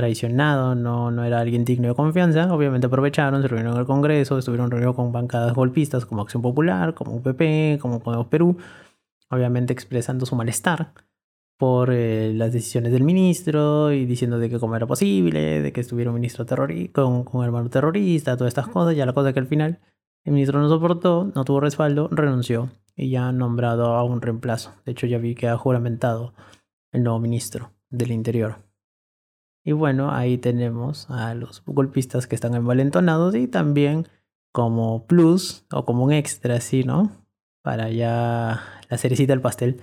traicionado, 0.00 0.74
no, 0.74 1.10
no 1.10 1.24
era 1.24 1.40
alguien 1.40 1.66
digno 1.66 1.88
de 1.88 1.94
confianza, 1.94 2.52
obviamente 2.52 2.86
aprovecharon, 2.86 3.42
se 3.42 3.48
reunieron 3.48 3.74
en 3.74 3.80
el 3.80 3.86
Congreso, 3.86 4.38
estuvieron 4.38 4.70
reunidos 4.70 4.96
con 4.96 5.12
bancadas 5.12 5.52
golpistas 5.54 6.06
como 6.06 6.22
Acción 6.22 6.42
Popular, 6.42 6.94
como 6.94 7.16
UPP, 7.16 7.78
como 7.78 8.00
Podemos 8.00 8.28
Perú, 8.28 8.56
obviamente 9.28 9.74
expresando 9.74 10.24
su 10.24 10.36
malestar 10.36 10.94
por 11.58 11.92
eh, 11.92 12.32
las 12.34 12.54
decisiones 12.54 12.92
del 12.92 13.04
ministro 13.04 13.92
y 13.92 14.06
diciendo 14.06 14.38
de 14.38 14.48
que 14.48 14.58
cómo 14.58 14.74
era 14.74 14.86
posible, 14.86 15.60
de 15.60 15.72
que 15.72 15.82
estuviera 15.82 16.10
un 16.10 16.14
ministro 16.14 16.46
con, 16.92 17.24
con 17.24 17.44
hermano 17.44 17.68
terrorista, 17.68 18.38
todas 18.38 18.52
estas 18.52 18.68
cosas, 18.68 18.96
ya 18.96 19.04
la 19.04 19.12
cosa 19.12 19.34
que 19.34 19.40
al 19.40 19.46
final 19.46 19.78
el 20.24 20.32
ministro 20.32 20.60
no 20.60 20.70
soportó, 20.70 21.30
no 21.34 21.44
tuvo 21.44 21.60
respaldo, 21.60 22.08
renunció 22.10 22.70
y 22.96 23.10
ya 23.10 23.28
ha 23.28 23.32
nombrado 23.32 23.94
a 23.94 24.02
un 24.04 24.22
reemplazo. 24.22 24.72
De 24.86 24.92
hecho, 24.92 25.06
ya 25.06 25.18
vi 25.18 25.34
que 25.34 25.48
ha 25.48 25.58
juramentado 25.58 26.32
el 26.92 27.02
nuevo 27.02 27.20
ministro 27.20 27.72
del 27.90 28.12
Interior. 28.12 28.69
Y 29.64 29.72
bueno, 29.72 30.10
ahí 30.12 30.38
tenemos 30.38 31.10
a 31.10 31.34
los 31.34 31.62
golpistas 31.66 32.26
que 32.26 32.34
están 32.34 32.54
envalentonados 32.54 33.34
y 33.34 33.46
también 33.46 34.06
como 34.52 35.06
plus 35.06 35.64
o 35.70 35.84
como 35.84 36.04
un 36.04 36.12
extra, 36.12 36.56
así, 36.56 36.84
¿no? 36.84 37.12
Para 37.62 37.90
ya 37.90 38.62
la 38.88 38.98
cerecita 38.98 39.32
del 39.32 39.42
pastel 39.42 39.80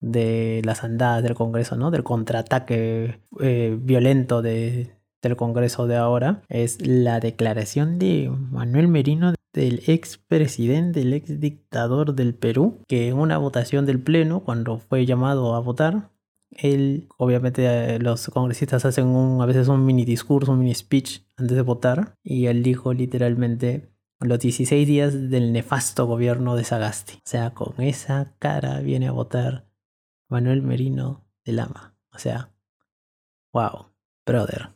de 0.00 0.62
las 0.64 0.84
andadas 0.84 1.22
del 1.22 1.34
Congreso, 1.34 1.76
¿no? 1.76 1.90
Del 1.90 2.04
contraataque 2.04 3.20
eh, 3.40 3.76
violento 3.80 4.42
de, 4.42 4.94
del 5.22 5.36
Congreso 5.36 5.86
de 5.86 5.96
ahora, 5.96 6.42
es 6.48 6.86
la 6.86 7.20
declaración 7.20 7.98
de 7.98 8.30
Manuel 8.30 8.88
Merino 8.88 9.34
del 9.52 9.82
ex 9.86 10.18
presidente, 10.18 11.00
el 11.00 11.14
ex 11.14 11.40
dictador 11.40 12.14
del 12.14 12.34
Perú, 12.34 12.78
que 12.86 13.08
en 13.08 13.18
una 13.18 13.38
votación 13.38 13.86
del 13.86 14.00
Pleno, 14.00 14.40
cuando 14.40 14.78
fue 14.78 15.06
llamado 15.06 15.54
a 15.54 15.60
votar, 15.60 16.10
él, 16.50 17.08
obviamente 17.16 17.66
eh, 17.66 17.98
los 17.98 18.28
congresistas 18.28 18.84
hacen 18.84 19.06
un, 19.06 19.42
a 19.42 19.46
veces 19.46 19.68
un 19.68 19.84
mini 19.84 20.04
discurso, 20.04 20.52
un 20.52 20.60
mini 20.60 20.74
speech 20.74 21.22
antes 21.36 21.56
de 21.56 21.62
votar, 21.62 22.14
y 22.22 22.46
él 22.46 22.62
dijo 22.62 22.92
literalmente 22.92 23.90
los 24.20 24.40
16 24.40 24.86
días 24.86 25.30
del 25.30 25.52
nefasto 25.52 26.06
gobierno 26.06 26.56
de 26.56 26.64
Sagasti. 26.64 27.14
O 27.14 27.20
sea, 27.24 27.54
con 27.54 27.80
esa 27.80 28.34
cara 28.38 28.80
viene 28.80 29.08
a 29.08 29.12
votar 29.12 29.68
Manuel 30.28 30.62
Merino 30.62 31.24
de 31.44 31.52
Lama. 31.52 31.96
O 32.12 32.18
sea, 32.18 32.52
wow, 33.52 33.92
brother. 34.26 34.70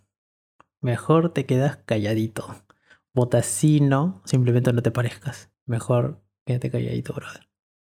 Mejor 0.80 1.32
te 1.32 1.46
quedas 1.46 1.78
calladito. 1.78 2.54
Vota 3.14 3.42
sí, 3.42 3.80
no, 3.80 4.22
simplemente 4.24 4.72
no 4.72 4.82
te 4.82 4.90
parezcas. 4.90 5.50
Mejor 5.66 6.22
quédate 6.46 6.70
calladito, 6.70 7.12
brother. 7.12 7.48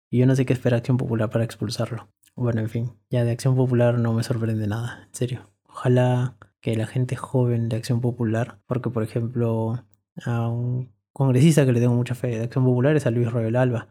Y 0.09 0.19
yo 0.19 0.25
no 0.25 0.35
sé 0.35 0.45
qué 0.45 0.53
espera 0.53 0.77
Acción 0.77 0.97
Popular 0.97 1.29
para 1.29 1.45
expulsarlo. 1.45 2.09
Bueno, 2.35 2.59
en 2.61 2.69
fin, 2.69 2.91
ya 3.09 3.23
de 3.23 3.31
Acción 3.31 3.55
Popular 3.55 3.97
no 3.97 4.13
me 4.13 4.23
sorprende 4.23 4.67
nada, 4.67 5.05
en 5.07 5.15
serio. 5.15 5.49
Ojalá 5.69 6.37
que 6.61 6.75
la 6.75 6.85
gente 6.85 7.15
joven 7.15 7.69
de 7.69 7.77
Acción 7.77 8.01
Popular, 8.01 8.59
porque 8.67 8.89
por 8.89 9.03
ejemplo, 9.03 9.85
a 10.25 10.49
un 10.49 10.91
congresista 11.13 11.65
que 11.65 11.71
le 11.71 11.79
tengo 11.79 11.95
mucha 11.95 12.15
fe 12.15 12.27
de 12.27 12.43
Acción 12.43 12.65
Popular 12.65 12.95
es 12.97 13.05
a 13.05 13.11
Luis 13.11 13.31
Royal 13.31 13.55
Alba. 13.55 13.87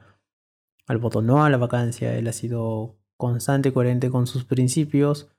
al 0.87 0.99
voto 0.99 1.23
no 1.23 1.45
a 1.45 1.51
la 1.51 1.57
vacancia. 1.57 2.17
Él 2.17 2.29
ha 2.29 2.33
sido 2.33 2.97
constante 3.17 3.71
y 3.71 3.73
coherente 3.73 4.11
con 4.11 4.27
sus 4.27 4.45
principios. 4.45 5.31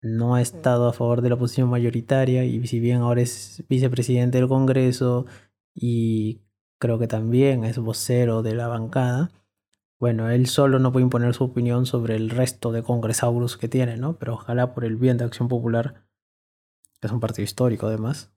No 0.00 0.34
ha 0.36 0.42
estado 0.42 0.88
a 0.88 0.92
favor 0.92 1.22
de 1.22 1.30
la 1.30 1.36
posición 1.36 1.68
mayoritaria 1.68 2.44
y 2.44 2.66
si 2.66 2.80
bien 2.80 3.02
ahora 3.02 3.20
es 3.22 3.64
vicepresidente 3.68 4.38
del 4.38 4.48
Congreso 4.48 5.26
y 5.74 6.40
creo 6.78 6.98
que 6.98 7.08
también 7.08 7.64
es 7.64 7.78
vocero 7.78 8.42
de 8.42 8.54
la 8.54 8.68
bancada, 8.68 9.30
bueno, 9.98 10.30
él 10.30 10.46
solo 10.46 10.78
no 10.78 10.92
puede 10.92 11.04
imponer 11.04 11.34
su 11.34 11.44
opinión 11.44 11.84
sobre 11.84 12.14
el 12.14 12.30
resto 12.30 12.70
de 12.70 12.84
congresauros 12.84 13.56
que 13.56 13.68
tiene, 13.68 13.96
¿no? 13.96 14.16
Pero 14.16 14.34
ojalá 14.34 14.72
por 14.72 14.84
el 14.84 14.96
bien 14.96 15.18
de 15.18 15.24
Acción 15.24 15.48
Popular, 15.48 16.06
que 17.00 17.08
es 17.08 17.12
un 17.12 17.20
partido 17.20 17.44
histórico 17.44 17.88
además, 17.88 18.32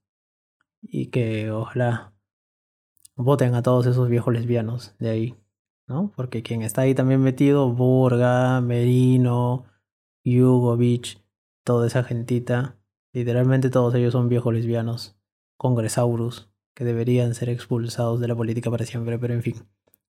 y 0.81 1.07
que 1.07 1.51
ojalá 1.51 2.13
voten 3.15 3.53
a 3.53 3.61
todos 3.61 3.85
esos 3.85 4.09
viejos 4.09 4.33
lesbianos 4.33 4.95
de 4.97 5.09
ahí, 5.11 5.37
¿no? 5.87 6.11
Porque 6.15 6.41
quien 6.41 6.63
está 6.63 6.81
ahí 6.81 6.95
también 6.95 7.21
metido, 7.21 7.71
Burga, 7.71 8.59
Merino, 8.61 9.65
Beach, 10.23 11.23
toda 11.63 11.85
esa 11.85 12.03
gentita, 12.03 12.79
literalmente 13.13 13.69
todos 13.69 13.93
ellos 13.93 14.13
son 14.13 14.29
viejos 14.29 14.51
lesbianos, 14.51 15.15
congresaurus, 15.57 16.49
que 16.73 16.85
deberían 16.85 17.35
ser 17.35 17.49
expulsados 17.49 18.19
de 18.19 18.27
la 18.27 18.35
política 18.35 18.71
para 18.71 18.85
siempre, 18.85 19.19
pero 19.19 19.35
en 19.35 19.43
fin 19.43 19.55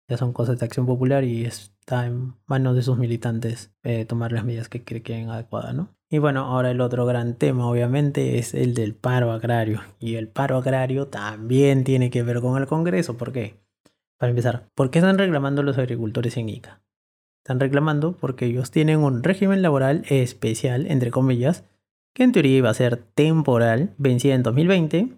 ya 0.09 0.17
son 0.17 0.33
cosas 0.33 0.59
de 0.59 0.67
acción 0.67 0.87
popular 0.87 1.25
y 1.25 1.45
está 1.45 2.07
en 2.07 2.35
manos 2.47 2.77
de 2.77 2.83
sus 2.83 2.99
militantes 2.99 3.73
eh, 3.83 4.05
tomar 4.05 4.33
las 4.33 4.45
medidas 4.45 4.69
que 4.69 4.83
creen 4.83 5.31
adecuadas, 5.31 5.75
¿no? 5.75 5.95
Y 6.09 6.19
bueno, 6.19 6.45
ahora 6.45 6.71
el 6.71 6.83
otro 6.83 7.07
gran 7.07 7.37
tema 7.37 7.67
obviamente 7.67 8.39
es 8.39 8.53
el 8.53 8.75
del 8.75 8.95
paro 8.95 9.33
agrario. 9.33 9.81
Y 9.99 10.17
el 10.17 10.29
paro 10.29 10.59
agrario 10.59 11.09
también 11.09 11.85
tiene 11.85 12.11
que 12.11 12.23
ver 12.23 12.43
con 12.43 12.61
el 12.61 12.69
Congreso. 12.69 13.17
¿Por 13.17 13.33
qué? 13.33 13.57
Para 14.19 14.29
empezar, 14.29 14.69
¿por 14.75 14.91
qué 14.91 14.99
están 14.99 15.17
reclamando 15.17 15.63
los 15.63 15.79
agricultores 15.79 16.37
en 16.37 16.51
ICA? 16.51 16.83
Están 17.43 17.61
reclamando 17.61 18.15
porque 18.15 18.45
ellos 18.45 18.71
tienen 18.71 18.99
un 18.99 19.23
régimen 19.23 19.63
laboral 19.63 20.05
especial, 20.11 20.87
entre 20.87 21.11
comillas, 21.11 21.65
que 22.15 22.25
en 22.25 22.33
teoría 22.33 22.59
iba 22.59 22.71
a 22.71 22.75
ser 22.75 22.99
temporal, 22.99 23.95
vencida 23.97 24.35
en 24.35 24.43
2020, 24.43 25.09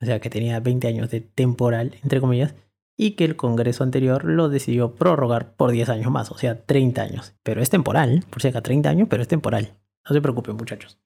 o 0.00 0.06
sea 0.06 0.20
que 0.20 0.30
tenía 0.30 0.58
20 0.58 0.88
años 0.88 1.10
de 1.10 1.20
temporal, 1.20 1.96
entre 2.02 2.20
comillas, 2.20 2.54
y 2.96 3.12
que 3.12 3.24
el 3.24 3.36
Congreso 3.36 3.82
anterior 3.82 4.24
lo 4.24 4.48
decidió 4.48 4.94
prorrogar 4.94 5.54
por 5.54 5.70
10 5.70 5.88
años 5.88 6.10
más, 6.10 6.30
o 6.30 6.38
sea, 6.38 6.64
30 6.64 7.02
años. 7.02 7.34
Pero 7.42 7.62
es 7.62 7.70
temporal, 7.70 8.24
por 8.30 8.42
si 8.42 8.48
acá 8.48 8.60
30 8.60 8.88
años, 8.90 9.08
pero 9.08 9.22
es 9.22 9.28
temporal. 9.28 9.78
No 10.08 10.14
se 10.14 10.20
preocupen 10.20 10.56
muchachos. 10.56 11.00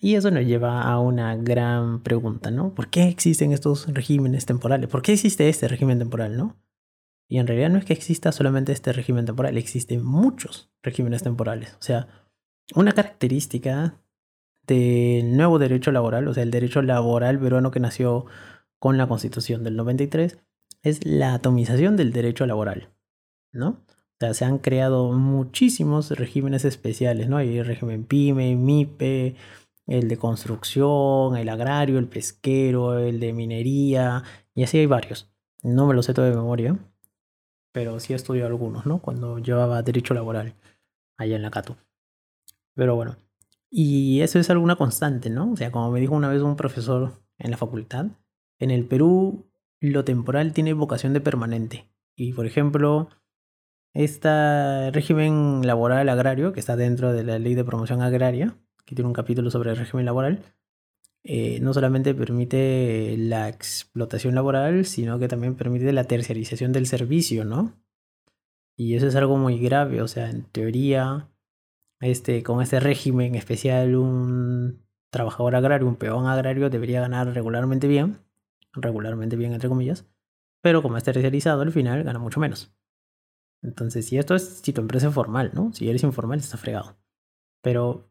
Y 0.00 0.14
eso 0.14 0.30
nos 0.30 0.44
lleva 0.44 0.82
a 0.82 0.98
una 1.00 1.36
gran 1.36 2.02
pregunta, 2.02 2.50
¿no? 2.50 2.74
¿Por 2.74 2.88
qué 2.88 3.08
existen 3.08 3.52
estos 3.52 3.86
regímenes 3.92 4.44
temporales? 4.44 4.88
¿Por 4.88 5.02
qué 5.02 5.14
existe 5.14 5.48
este 5.48 5.68
régimen 5.68 5.98
temporal, 5.98 6.36
no? 6.36 6.56
Y 7.28 7.38
en 7.38 7.46
realidad 7.46 7.70
no 7.70 7.78
es 7.78 7.84
que 7.84 7.92
exista 7.92 8.30
solamente 8.30 8.72
este 8.72 8.92
régimen 8.92 9.24
temporal, 9.24 9.56
existen 9.56 10.04
muchos 10.04 10.70
regímenes 10.82 11.22
temporales. 11.22 11.74
O 11.80 11.82
sea, 11.82 12.08
una 12.74 12.92
característica 12.92 14.00
del 14.66 15.36
nuevo 15.36 15.58
derecho 15.58 15.92
laboral, 15.92 16.28
o 16.28 16.34
sea, 16.34 16.42
el 16.42 16.50
derecho 16.50 16.82
laboral 16.82 17.38
peruano 17.38 17.70
que 17.70 17.80
nació 17.80 18.26
con 18.78 18.98
la 18.98 19.06
constitución 19.08 19.64
del 19.64 19.76
93, 19.76 20.38
es 20.88 21.04
la 21.04 21.34
atomización 21.34 21.96
del 21.96 22.12
derecho 22.12 22.46
laboral, 22.46 22.90
¿no? 23.52 23.68
O 23.70 24.18
sea, 24.20 24.34
se 24.34 24.44
han 24.44 24.58
creado 24.58 25.12
muchísimos 25.12 26.10
regímenes 26.12 26.64
especiales, 26.64 27.28
¿no? 27.28 27.36
Hay 27.38 27.58
el 27.58 27.66
régimen 27.66 28.04
PYME, 28.04 28.54
MIPE, 28.54 29.34
el 29.86 30.08
de 30.08 30.16
construcción, 30.16 31.36
el 31.36 31.48
agrario, 31.48 31.98
el 31.98 32.06
pesquero, 32.06 32.98
el 32.98 33.18
de 33.18 33.32
minería, 33.32 34.22
y 34.54 34.62
así 34.62 34.78
hay 34.78 34.86
varios. 34.86 35.28
No 35.62 35.86
me 35.86 35.94
lo 35.94 36.02
sé 36.02 36.14
todo 36.14 36.24
de 36.24 36.36
memoria, 36.36 36.78
pero 37.72 37.98
sí 37.98 38.12
he 38.12 38.16
estudiado 38.16 38.48
algunos, 38.48 38.86
¿no? 38.86 39.02
Cuando 39.02 39.38
llevaba 39.38 39.82
derecho 39.82 40.14
laboral 40.14 40.54
allá 41.16 41.34
en 41.34 41.42
la 41.42 41.50
Cato. 41.50 41.76
Pero 42.74 42.94
bueno, 42.94 43.16
y 43.70 44.20
eso 44.20 44.38
es 44.38 44.48
alguna 44.50 44.76
constante, 44.76 45.30
¿no? 45.30 45.52
O 45.52 45.56
sea, 45.56 45.72
como 45.72 45.90
me 45.90 46.00
dijo 46.00 46.14
una 46.14 46.28
vez 46.28 46.42
un 46.42 46.56
profesor 46.56 47.12
en 47.38 47.50
la 47.50 47.56
facultad, 47.56 48.06
en 48.58 48.70
el 48.70 48.86
Perú 48.86 49.46
lo 49.80 50.04
temporal 50.04 50.52
tiene 50.52 50.72
vocación 50.72 51.12
de 51.12 51.20
permanente. 51.20 51.88
Y 52.16 52.32
por 52.32 52.46
ejemplo, 52.46 53.08
este 53.94 54.90
régimen 54.90 55.66
laboral 55.66 56.08
agrario, 56.08 56.52
que 56.52 56.60
está 56.60 56.76
dentro 56.76 57.12
de 57.12 57.24
la 57.24 57.38
ley 57.38 57.54
de 57.54 57.64
promoción 57.64 58.02
agraria, 58.02 58.58
que 58.84 58.94
tiene 58.94 59.08
un 59.08 59.14
capítulo 59.14 59.50
sobre 59.50 59.70
el 59.70 59.76
régimen 59.76 60.06
laboral, 60.06 60.42
eh, 61.24 61.58
no 61.60 61.74
solamente 61.74 62.14
permite 62.14 63.16
la 63.18 63.48
explotación 63.48 64.34
laboral, 64.34 64.84
sino 64.86 65.18
que 65.18 65.28
también 65.28 65.56
permite 65.56 65.92
la 65.92 66.04
terciarización 66.04 66.72
del 66.72 66.86
servicio, 66.86 67.44
¿no? 67.44 67.74
Y 68.76 68.94
eso 68.94 69.08
es 69.08 69.16
algo 69.16 69.36
muy 69.36 69.58
grave, 69.58 70.02
o 70.02 70.08
sea, 70.08 70.30
en 70.30 70.44
teoría, 70.44 71.30
este, 72.00 72.42
con 72.42 72.62
este 72.62 72.78
régimen 72.78 73.34
especial, 73.34 73.96
un 73.96 74.86
trabajador 75.10 75.56
agrario, 75.56 75.88
un 75.88 75.96
peón 75.96 76.26
agrario 76.26 76.70
debería 76.70 77.00
ganar 77.00 77.32
regularmente 77.34 77.88
bien, 77.88 78.18
regularmente 78.76 79.36
bien, 79.36 79.52
entre 79.52 79.68
comillas, 79.68 80.06
pero 80.62 80.82
como 80.82 80.96
es 80.96 81.04
terciarizado, 81.04 81.62
al 81.62 81.72
final 81.72 82.02
gana 82.04 82.18
mucho 82.18 82.40
menos. 82.40 82.72
Entonces, 83.62 84.06
si 84.06 84.18
esto 84.18 84.34
es 84.34 84.60
si 84.62 84.72
tu 84.72 84.80
empresa 84.80 85.08
es 85.08 85.14
formal, 85.14 85.50
¿no? 85.54 85.72
Si 85.72 85.88
eres 85.88 86.02
informal, 86.02 86.38
está 86.38 86.56
fregado. 86.56 86.96
Pero, 87.62 88.08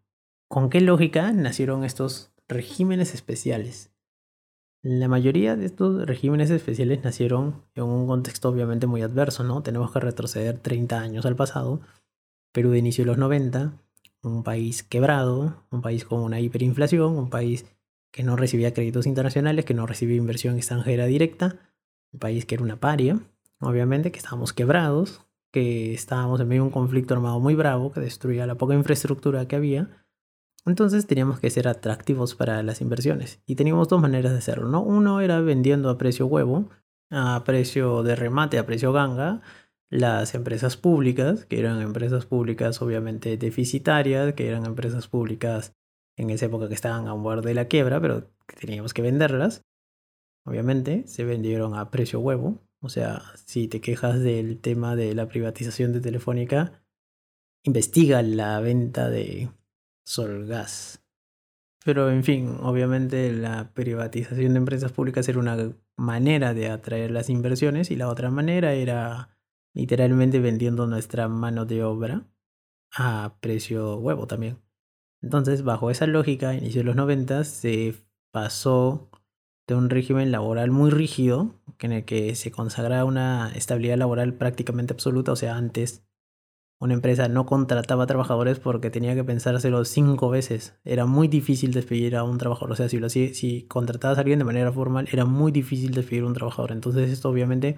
¿con 0.50 0.69
qué 0.69 0.81
lógica 0.81 1.31
nacieron 1.31 1.84
estos 1.84 2.34
regímenes 2.48 3.13
especiales? 3.13 3.91
La 4.81 5.07
mayoría 5.07 5.55
de 5.55 5.65
estos 5.65 6.05
regímenes 6.05 6.50
especiales 6.51 7.03
nacieron 7.03 7.63
en 7.74 7.86
un 7.86 8.05
contexto 8.05 8.50
obviamente 8.50 8.86
muy 8.86 9.01
adverso, 9.01 9.43
¿no? 9.43 9.63
Tenemos 9.63 9.91
que 9.91 10.00
retroceder 10.00 10.60
30 10.60 11.00
años 11.00 11.25
al 11.25 11.36
pasado. 11.36 11.81
Perú 12.51 12.69
de 12.69 12.79
inicio 12.79 13.03
de 13.03 13.07
los 13.07 13.17
90, 13.17 13.74
un 14.22 14.43
país 14.43 14.84
quebrado, 14.84 15.65
un 15.72 15.81
país 15.81 16.05
con 16.05 16.22
una 16.22 16.39
hiperinflación, 16.39 17.17
un 17.17 17.29
país 17.29 17.65
que 18.15 18.24
no 18.24 18.38
recibía 18.38 18.74
créditos 18.74 19.07
internacionales, 19.07 19.65
que 19.65 19.74
no 19.74 19.86
recibía 19.86 20.15
inversión 20.15 20.55
extranjera 20.55 21.05
directa, 21.05 21.60
un 22.13 22.19
país 22.22 22.45
que 22.45 22.55
era 22.55 22.63
una 22.63 22.79
paria, 22.79 23.19
obviamente, 23.60 24.13
que 24.13 24.19
estábamos 24.19 24.53
quebrados, 24.53 25.25
que 25.51 25.93
estábamos 25.93 26.39
en 26.39 26.48
medio 26.48 26.62
de 26.62 26.67
un 26.67 26.72
conflicto 26.72 27.13
armado 27.13 27.41
muy 27.41 27.55
bravo 27.55 27.91
que 27.91 28.00
destruía 28.00 28.48
la 28.48 28.55
poca 28.55 28.74
infraestructura 28.74 29.50
que 29.50 29.57
había. 29.57 29.89
Entonces 30.65 31.07
teníamos 31.07 31.41
que 31.41 31.50
ser 31.50 31.67
atractivos 31.67 32.36
para 32.36 32.63
las 32.63 32.79
inversiones 32.79 33.41
y 33.45 33.55
teníamos 33.55 33.89
dos 33.89 34.01
maneras 34.01 34.31
de 34.31 34.38
hacerlo, 34.38 34.69
¿no? 34.69 34.81
Uno 34.81 35.19
era 35.19 35.41
vendiendo 35.41 35.89
a 35.89 35.98
precio 35.98 36.25
huevo, 36.25 36.69
a 37.12 37.43
precio 37.43 38.01
de 38.01 38.15
remate, 38.15 38.60
a 38.60 38.65
precio 38.65 38.93
ganga, 38.93 39.41
las 39.89 40.36
empresas 40.36 40.77
públicas, 40.77 41.43
que 41.43 41.60
eran 41.60 41.81
empresas 41.81 42.25
públicas 42.25 42.81
obviamente 42.81 43.36
deficitarias, 43.36 44.36
que 44.36 44.48
eran 44.48 44.65
empresas 44.65 45.10
públicas 45.10 45.74
en 46.17 46.29
esa 46.29 46.45
época 46.45 46.67
que 46.67 46.74
estaban 46.74 47.07
a 47.07 47.13
un 47.13 47.24
borde 47.24 47.50
de 47.50 47.55
la 47.55 47.67
quiebra, 47.67 48.00
pero 48.01 48.31
teníamos 48.60 48.93
que 48.93 49.01
venderlas. 49.01 49.65
Obviamente, 50.45 51.07
se 51.07 51.24
vendieron 51.24 51.75
a 51.75 51.91
precio 51.91 52.19
huevo. 52.19 52.62
O 52.81 52.89
sea, 52.89 53.24
si 53.45 53.67
te 53.67 53.81
quejas 53.81 54.19
del 54.22 54.60
tema 54.60 54.95
de 54.95 55.15
la 55.15 55.27
privatización 55.27 55.91
de 55.91 56.01
Telefónica, 56.01 56.84
investiga 57.63 58.22
la 58.22 58.60
venta 58.60 59.10
de 59.10 59.50
Solgas. 60.05 61.03
Pero 61.84 62.10
en 62.10 62.24
fin, 62.24 62.57
obviamente 62.62 63.31
la 63.31 63.72
privatización 63.74 64.53
de 64.53 64.57
empresas 64.60 64.91
públicas 64.91 65.27
era 65.29 65.39
una 65.39 65.75
manera 65.98 66.53
de 66.53 66.69
atraer 66.69 67.12
las 67.12 67.29
inversiones 67.29 67.91
y 67.91 67.95
la 67.95 68.10
otra 68.10 68.31
manera 68.31 68.74
era 68.74 69.38
literalmente 69.74 70.39
vendiendo 70.39 70.88
nuestra 70.88 71.27
mano 71.27 71.65
de 71.65 71.84
obra 71.84 72.27
a 72.91 73.38
precio 73.39 73.98
huevo 73.98 74.25
también. 74.25 74.64
Entonces, 75.25 75.63
bajo 75.63 75.89
esa 75.89 76.05
lógica, 76.05 76.50
a 76.50 76.53
inicio 76.53 76.82
de 76.82 76.86
los 76.86 76.96
90 76.96 77.44
se 77.46 77.96
pasó 78.32 79.10
de 79.67 79.74
un 79.74 79.89
régimen 79.89 80.32
laboral 80.32 80.70
muy 80.70 80.91
rígido, 80.91 81.55
en 81.79 81.94
el 81.94 82.05
que 82.05 82.36
se 82.36 82.51
consagraba 82.51 83.05
una 83.05 83.51
estabilidad 83.55 83.98
laboral 83.98 84.36
prácticamente 84.36 84.94
absoluta, 84.94 85.32
o 85.32 85.36
sea, 85.36 85.55
antes 85.55 86.05
una 86.79 86.94
empresa 86.94 87.27
no 87.27 87.48
contrataba 87.48 88.05
trabajadores 88.05 88.60
porque 88.60 88.91
tenía 88.91 89.15
que 89.15 89.24
pensárselo 89.24 89.84
cinco 89.86 90.29
veces. 90.29 90.79
Era 90.84 91.08
muy 91.08 91.27
difícil 91.27 91.74
despedir 91.74 92.15
a 92.17 92.24
un 92.24 92.38
trabajador. 92.38 92.74
O 92.74 92.75
sea, 92.75 92.88
si, 92.88 93.00
lo, 93.00 93.10
si, 93.10 93.34
si 93.34 93.63
contratabas 93.63 94.20
a 94.20 94.22
alguien 94.22 94.38
de 94.38 94.46
manera 94.46 94.72
formal, 94.72 95.08
era 95.12 95.25
muy 95.25 95.51
difícil 95.51 95.91
despedir 95.96 96.22
a 96.24 96.27
un 96.27 96.34
trabajador. 96.34 96.72
Entonces 96.72 97.10
esto 97.10 97.29
obviamente 97.29 97.77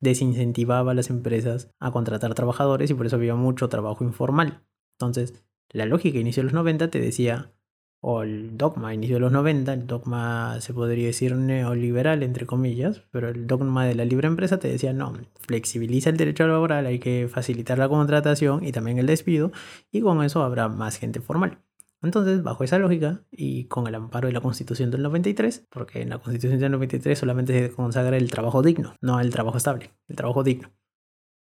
desincentivaba 0.00 0.90
a 0.90 0.94
las 0.94 1.10
empresas 1.10 1.70
a 1.78 1.92
contratar 1.92 2.34
trabajadores 2.34 2.90
y 2.90 2.94
por 2.94 3.06
eso 3.06 3.16
había 3.16 3.36
mucho 3.36 3.68
trabajo 3.68 4.02
informal. 4.02 4.64
Entonces, 4.98 5.47
la 5.70 5.86
lógica 5.86 6.18
inicio 6.18 6.42
de 6.42 6.44
los 6.44 6.54
90 6.54 6.90
te 6.90 7.00
decía, 7.00 7.52
o 8.00 8.22
el 8.22 8.56
dogma 8.56 8.94
inicio 8.94 9.16
de 9.16 9.20
los 9.20 9.32
90, 9.32 9.72
el 9.72 9.86
dogma 9.86 10.60
se 10.60 10.72
podría 10.72 11.06
decir 11.06 11.34
neoliberal 11.34 12.22
entre 12.22 12.46
comillas, 12.46 13.02
pero 13.10 13.28
el 13.28 13.46
dogma 13.46 13.84
de 13.86 13.94
la 13.94 14.04
libre 14.04 14.28
empresa 14.28 14.58
te 14.58 14.68
decía, 14.68 14.92
no, 14.92 15.14
flexibiliza 15.40 16.10
el 16.10 16.16
derecho 16.16 16.46
laboral, 16.46 16.86
hay 16.86 16.98
que 16.98 17.28
facilitar 17.28 17.78
la 17.78 17.88
contratación 17.88 18.64
y 18.64 18.72
también 18.72 18.98
el 18.98 19.06
despido, 19.06 19.52
y 19.90 20.00
con 20.00 20.22
eso 20.22 20.42
habrá 20.42 20.68
más 20.68 20.96
gente 20.96 21.20
formal. 21.20 21.58
Entonces, 22.00 22.44
bajo 22.44 22.62
esa 22.62 22.78
lógica 22.78 23.24
y 23.32 23.64
con 23.64 23.88
el 23.88 23.94
amparo 23.96 24.28
de 24.28 24.32
la 24.32 24.40
Constitución 24.40 24.90
del 24.92 25.02
93, 25.02 25.66
porque 25.68 26.00
en 26.00 26.10
la 26.10 26.18
Constitución 26.18 26.60
del 26.60 26.70
93 26.72 27.18
solamente 27.18 27.68
se 27.68 27.74
consagra 27.74 28.16
el 28.16 28.30
trabajo 28.30 28.62
digno, 28.62 28.94
no 29.00 29.18
el 29.18 29.30
trabajo 29.30 29.58
estable, 29.58 29.90
el 30.06 30.14
trabajo 30.14 30.44
digno. 30.44 30.70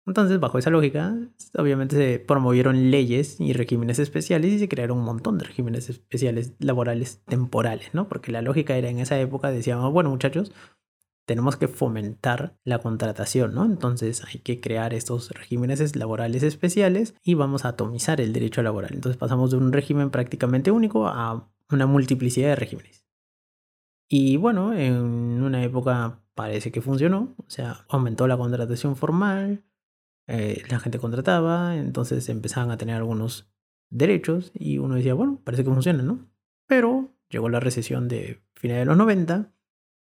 Entonces, 0.07 0.39
bajo 0.39 0.57
esa 0.57 0.71
lógica, 0.71 1.15
obviamente 1.55 1.95
se 1.95 2.19
promovieron 2.19 2.89
leyes 2.89 3.39
y 3.39 3.53
regímenes 3.53 3.99
especiales 3.99 4.51
y 4.51 4.59
se 4.59 4.67
crearon 4.67 4.97
un 4.97 5.05
montón 5.05 5.37
de 5.37 5.45
regímenes 5.45 5.89
especiales 5.89 6.53
laborales 6.59 7.21
temporales, 7.25 7.89
¿no? 7.93 8.07
Porque 8.09 8.31
la 8.31 8.41
lógica 8.41 8.75
era 8.75 8.89
en 8.89 8.99
esa 8.99 9.19
época, 9.19 9.51
decíamos, 9.51 9.93
bueno 9.93 10.09
muchachos, 10.09 10.51
tenemos 11.25 11.55
que 11.55 11.67
fomentar 11.67 12.57
la 12.63 12.79
contratación, 12.79 13.53
¿no? 13.53 13.63
Entonces 13.63 14.23
hay 14.25 14.39
que 14.39 14.59
crear 14.59 14.93
estos 14.93 15.29
regímenes 15.31 15.95
laborales 15.95 16.43
especiales 16.43 17.13
y 17.23 17.35
vamos 17.35 17.63
a 17.63 17.69
atomizar 17.69 18.19
el 18.19 18.33
derecho 18.33 18.63
laboral. 18.63 18.93
Entonces 18.93 19.17
pasamos 19.17 19.51
de 19.51 19.57
un 19.57 19.71
régimen 19.71 20.09
prácticamente 20.09 20.71
único 20.71 21.07
a 21.07 21.47
una 21.69 21.85
multiplicidad 21.85 22.49
de 22.49 22.55
regímenes. 22.55 23.05
Y 24.09 24.35
bueno, 24.37 24.73
en 24.73 25.41
una 25.41 25.63
época 25.63 26.19
parece 26.35 26.71
que 26.71 26.81
funcionó, 26.81 27.35
o 27.37 27.49
sea, 27.49 27.85
aumentó 27.87 28.27
la 28.27 28.35
contratación 28.37 28.97
formal, 28.97 29.63
eh, 30.33 30.63
la 30.69 30.79
gente 30.79 30.97
contrataba, 30.97 31.75
entonces 31.75 32.29
empezaban 32.29 32.71
a 32.71 32.77
tener 32.77 32.95
algunos 32.95 33.51
derechos 33.89 34.53
y 34.53 34.77
uno 34.77 34.95
decía, 34.95 35.13
bueno, 35.13 35.41
parece 35.43 35.65
que 35.65 35.69
funciona, 35.69 36.03
¿no? 36.03 36.25
Pero 36.67 37.09
llegó 37.29 37.49
la 37.49 37.59
recesión 37.59 38.07
de 38.07 38.41
finales 38.55 38.83
de 38.83 38.85
los 38.85 38.95
90 38.95 39.51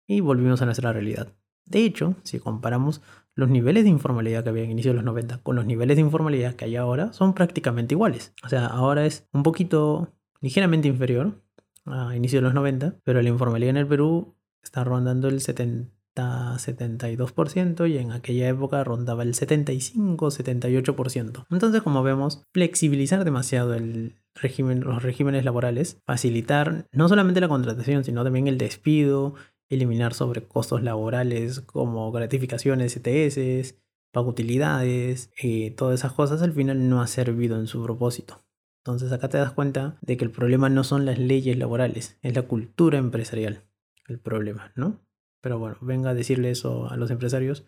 y 0.08 0.22
volvimos 0.22 0.60
a 0.64 0.66
nuestra 0.66 0.92
realidad. 0.92 1.36
De 1.66 1.86
hecho, 1.86 2.16
si 2.24 2.40
comparamos 2.40 3.04
los 3.36 3.50
niveles 3.50 3.84
de 3.84 3.92
informalidad 3.92 4.44
que 4.44 4.50
había 4.50 4.64
en 4.64 4.72
inicio 4.72 4.90
de 4.92 4.96
los 4.96 5.04
90 5.04 5.44
con 5.44 5.56
los 5.56 5.68
niveles 5.68 5.98
de 5.98 6.02
informalidad 6.02 6.56
que 6.56 6.66
hay 6.66 6.78
ahora, 6.78 7.14
son 7.14 7.36
prácticamente 7.36 7.94
iguales. 7.94 8.34
O 8.44 8.50
sea, 8.50 8.66
ahora 8.66 9.06
es 9.06 9.28
un 9.34 9.44
poquito 9.44 10.16
ligeramente 10.42 10.88
inferior 10.88 11.44
a 11.86 12.16
inicio 12.16 12.40
de 12.40 12.44
los 12.44 12.56
90, 12.56 13.02
pero 13.04 13.22
la 13.22 13.30
informalidad 13.30 13.70
en 13.70 13.78
el 13.78 13.88
Perú 13.88 14.36
está 14.64 14.84
rondando 14.84 15.28
el 15.28 15.42
70 15.42 15.97
72% 16.18 17.90
y 17.90 17.98
en 17.98 18.12
aquella 18.12 18.50
época 18.50 18.84
rondaba 18.84 19.24
el 19.24 19.34
75-78%. 19.34 21.46
Entonces, 21.50 21.82
como 21.82 22.04
vemos, 22.04 22.44
flexibilizar 22.54 23.26
demasiado 23.26 23.74
el 23.74 24.18
régimen, 24.36 24.82
los 24.82 25.02
regímenes 25.04 25.46
laborales, 25.46 26.00
facilitar 26.06 26.86
no 26.92 27.08
solamente 27.10 27.42
la 27.42 27.48
contratación, 27.48 28.04
sino 28.04 28.24
también 28.24 28.48
el 28.48 28.58
despido, 28.58 29.36
eliminar 29.70 30.14
sobrecostos 30.14 30.84
laborales 30.84 31.62
como 31.62 32.12
gratificaciones, 32.12 33.00
ETS, 33.02 33.76
pago 34.12 34.30
utilidades, 34.30 35.32
eh, 35.42 35.72
todas 35.72 36.00
esas 36.00 36.14
cosas 36.14 36.42
al 36.42 36.54
final 36.54 36.90
no 36.90 37.02
ha 37.02 37.08
servido 37.08 37.60
en 37.60 37.68
su 37.68 37.84
propósito. 37.84 38.44
Entonces 38.84 39.12
acá 39.12 39.30
te 39.30 39.38
das 39.38 39.52
cuenta 39.52 39.98
de 40.02 40.18
que 40.18 40.24
el 40.24 40.32
problema 40.32 40.70
no 40.70 40.84
son 40.84 41.06
las 41.06 41.20
leyes 41.20 41.58
laborales, 41.58 42.18
es 42.22 42.36
la 42.36 42.44
cultura 42.44 42.98
empresarial 42.98 43.64
el 44.08 44.20
problema, 44.20 44.72
¿no? 44.76 45.00
Pero 45.48 45.60
bueno, 45.60 45.78
venga 45.80 46.10
a 46.10 46.14
decirle 46.14 46.52
eso 46.52 46.92
a 46.92 46.98
los 46.98 47.10
empresarios 47.10 47.66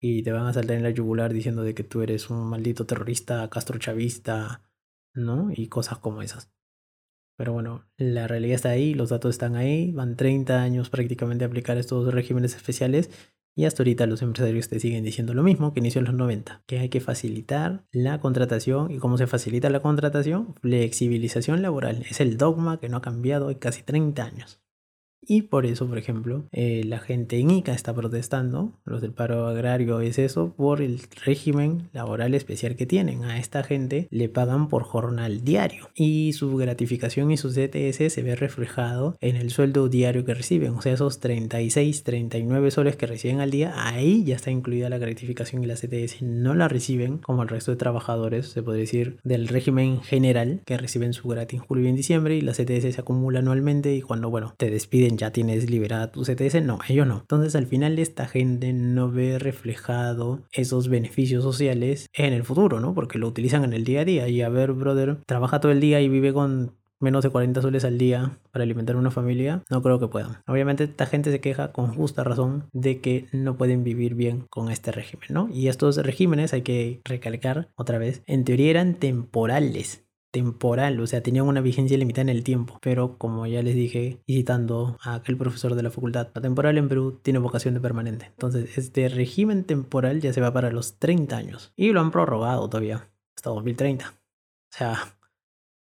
y 0.00 0.22
te 0.22 0.30
van 0.30 0.46
a 0.46 0.52
saltar 0.52 0.76
en 0.76 0.84
la 0.84 0.90
yugular 0.90 1.32
diciendo 1.32 1.62
de 1.62 1.74
que 1.74 1.82
tú 1.82 2.00
eres 2.02 2.30
un 2.30 2.48
maldito 2.48 2.86
terrorista, 2.86 3.50
castrochavista, 3.50 4.62
¿no? 5.14 5.50
Y 5.52 5.66
cosas 5.66 5.98
como 5.98 6.22
esas. 6.22 6.52
Pero 7.36 7.54
bueno, 7.54 7.90
la 7.96 8.28
realidad 8.28 8.54
está 8.54 8.70
ahí, 8.70 8.94
los 8.94 9.08
datos 9.08 9.30
están 9.30 9.56
ahí, 9.56 9.90
van 9.90 10.14
30 10.14 10.62
años 10.62 10.90
prácticamente 10.90 11.42
a 11.42 11.48
aplicar 11.48 11.76
estos 11.76 12.14
regímenes 12.14 12.54
especiales 12.54 13.10
y 13.56 13.64
hasta 13.64 13.82
ahorita 13.82 14.06
los 14.06 14.22
empresarios 14.22 14.68
te 14.68 14.78
siguen 14.78 15.02
diciendo 15.02 15.34
lo 15.34 15.42
mismo 15.42 15.72
que 15.72 15.80
inició 15.80 15.98
en 15.98 16.04
los 16.04 16.14
90, 16.14 16.62
que 16.66 16.78
hay 16.78 16.88
que 16.88 17.00
facilitar 17.00 17.84
la 17.90 18.20
contratación 18.20 18.92
y 18.92 18.98
cómo 18.98 19.18
se 19.18 19.26
facilita 19.26 19.70
la 19.70 19.80
contratación, 19.80 20.54
flexibilización 20.60 21.62
laboral. 21.62 22.04
Es 22.08 22.20
el 22.20 22.36
dogma 22.36 22.78
que 22.78 22.88
no 22.88 22.98
ha 22.98 23.02
cambiado 23.02 23.50
en 23.50 23.58
casi 23.58 23.82
30 23.82 24.24
años. 24.24 24.62
Y 25.30 25.42
por 25.42 25.66
eso, 25.66 25.86
por 25.86 25.98
ejemplo, 25.98 26.44
eh, 26.52 26.82
la 26.86 26.98
gente 26.98 27.38
en 27.38 27.50
Ica 27.50 27.74
está 27.74 27.94
protestando, 27.94 28.72
los 28.86 29.02
del 29.02 29.12
paro 29.12 29.46
agrario 29.46 30.00
es 30.00 30.18
eso, 30.18 30.54
por 30.56 30.80
el 30.80 31.02
régimen 31.22 31.90
laboral 31.92 32.34
especial 32.34 32.76
que 32.76 32.86
tienen. 32.86 33.24
A 33.24 33.38
esta 33.38 33.62
gente 33.62 34.08
le 34.10 34.30
pagan 34.30 34.68
por 34.68 34.84
jornal 34.84 35.44
diario 35.44 35.90
y 35.94 36.32
su 36.32 36.56
gratificación 36.56 37.30
y 37.30 37.36
su 37.36 37.50
CTS 37.50 38.10
se 38.10 38.22
ve 38.22 38.36
reflejado 38.36 39.18
en 39.20 39.36
el 39.36 39.50
sueldo 39.50 39.90
diario 39.90 40.24
que 40.24 40.32
reciben. 40.32 40.72
O 40.72 40.80
sea, 40.80 40.94
esos 40.94 41.20
36, 41.20 42.04
39 42.04 42.70
soles 42.70 42.96
que 42.96 43.06
reciben 43.06 43.40
al 43.40 43.50
día, 43.50 43.74
ahí 43.76 44.24
ya 44.24 44.34
está 44.34 44.50
incluida 44.50 44.88
la 44.88 44.96
gratificación 44.96 45.62
y 45.62 45.66
la 45.66 45.74
CTS. 45.74 46.22
No 46.22 46.54
la 46.54 46.68
reciben 46.68 47.18
como 47.18 47.42
el 47.42 47.50
resto 47.50 47.70
de 47.70 47.76
trabajadores, 47.76 48.48
se 48.48 48.62
puede 48.62 48.80
decir, 48.80 49.18
del 49.24 49.46
régimen 49.48 50.00
general 50.00 50.62
que 50.64 50.78
reciben 50.78 51.12
su 51.12 51.28
gratis 51.28 51.60
en 51.60 51.66
julio 51.66 51.84
y 51.84 51.88
en 51.88 51.96
diciembre 51.96 52.34
y 52.34 52.40
la 52.40 52.52
CTS 52.52 52.94
se 52.94 53.00
acumula 53.02 53.40
anualmente 53.40 53.94
y 53.94 54.00
cuando, 54.00 54.30
bueno, 54.30 54.54
te 54.56 54.70
despiden 54.70 55.17
ya 55.18 55.32
tienes 55.32 55.70
liberada 55.70 56.10
tu 56.10 56.24
CTS. 56.24 56.62
No, 56.62 56.78
ellos 56.88 57.06
no. 57.06 57.18
Entonces 57.20 57.54
al 57.54 57.66
final 57.66 57.98
esta 57.98 58.26
gente 58.26 58.72
no 58.72 59.10
ve 59.10 59.38
reflejado 59.38 60.40
esos 60.52 60.88
beneficios 60.88 61.44
sociales 61.44 62.06
en 62.14 62.32
el 62.32 62.44
futuro, 62.44 62.80
¿no? 62.80 62.94
Porque 62.94 63.18
lo 63.18 63.28
utilizan 63.28 63.64
en 63.64 63.74
el 63.74 63.84
día 63.84 64.00
a 64.00 64.04
día. 64.04 64.28
Y 64.28 64.40
a 64.40 64.48
ver, 64.48 64.72
brother, 64.72 65.18
trabaja 65.26 65.60
todo 65.60 65.72
el 65.72 65.80
día 65.80 66.00
y 66.00 66.08
vive 66.08 66.32
con 66.32 66.78
menos 67.00 67.22
de 67.22 67.30
40 67.30 67.62
soles 67.62 67.84
al 67.84 67.98
día 67.98 68.38
para 68.50 68.64
alimentar 68.64 68.96
una 68.96 69.10
familia, 69.10 69.62
no 69.70 69.82
creo 69.82 69.98
que 69.98 70.08
puedan. 70.08 70.38
Obviamente 70.46 70.84
esta 70.84 71.06
gente 71.06 71.30
se 71.30 71.40
queja 71.40 71.72
con 71.72 71.94
justa 71.94 72.24
razón 72.24 72.64
de 72.72 73.00
que 73.00 73.26
no 73.32 73.56
pueden 73.56 73.84
vivir 73.84 74.14
bien 74.14 74.46
con 74.50 74.70
este 74.70 74.92
régimen, 74.92 75.28
¿no? 75.30 75.48
Y 75.52 75.68
estos 75.68 75.96
regímenes 75.98 76.52
hay 76.52 76.62
que 76.62 77.00
recalcar 77.04 77.68
otra 77.76 77.98
vez, 77.98 78.22
en 78.26 78.44
teoría 78.44 78.70
eran 78.70 78.94
temporales 78.94 80.07
temporal, 80.30 81.00
o 81.00 81.06
sea, 81.06 81.22
tenían 81.22 81.46
una 81.46 81.60
vigencia 81.60 81.96
limitada 81.96 82.22
en 82.22 82.28
el 82.36 82.44
tiempo. 82.44 82.78
Pero 82.82 83.18
como 83.18 83.46
ya 83.46 83.62
les 83.62 83.74
dije, 83.74 84.20
citando 84.26 84.96
a 85.02 85.14
aquel 85.14 85.36
profesor 85.36 85.74
de 85.74 85.82
la 85.82 85.90
facultad, 85.90 86.28
la 86.34 86.42
temporal 86.42 86.78
en 86.78 86.88
Perú 86.88 87.20
tiene 87.22 87.38
vocación 87.38 87.74
de 87.74 87.80
permanente. 87.80 88.26
Entonces, 88.26 88.76
este 88.78 89.08
régimen 89.08 89.64
temporal 89.64 90.20
ya 90.20 90.32
se 90.32 90.40
va 90.40 90.52
para 90.52 90.70
los 90.70 90.98
30 90.98 91.36
años. 91.36 91.72
Y 91.76 91.92
lo 91.92 92.00
han 92.00 92.10
prorrogado 92.10 92.68
todavía, 92.68 93.10
hasta 93.36 93.50
2030. 93.50 94.08
O 94.08 94.76
sea, 94.76 95.16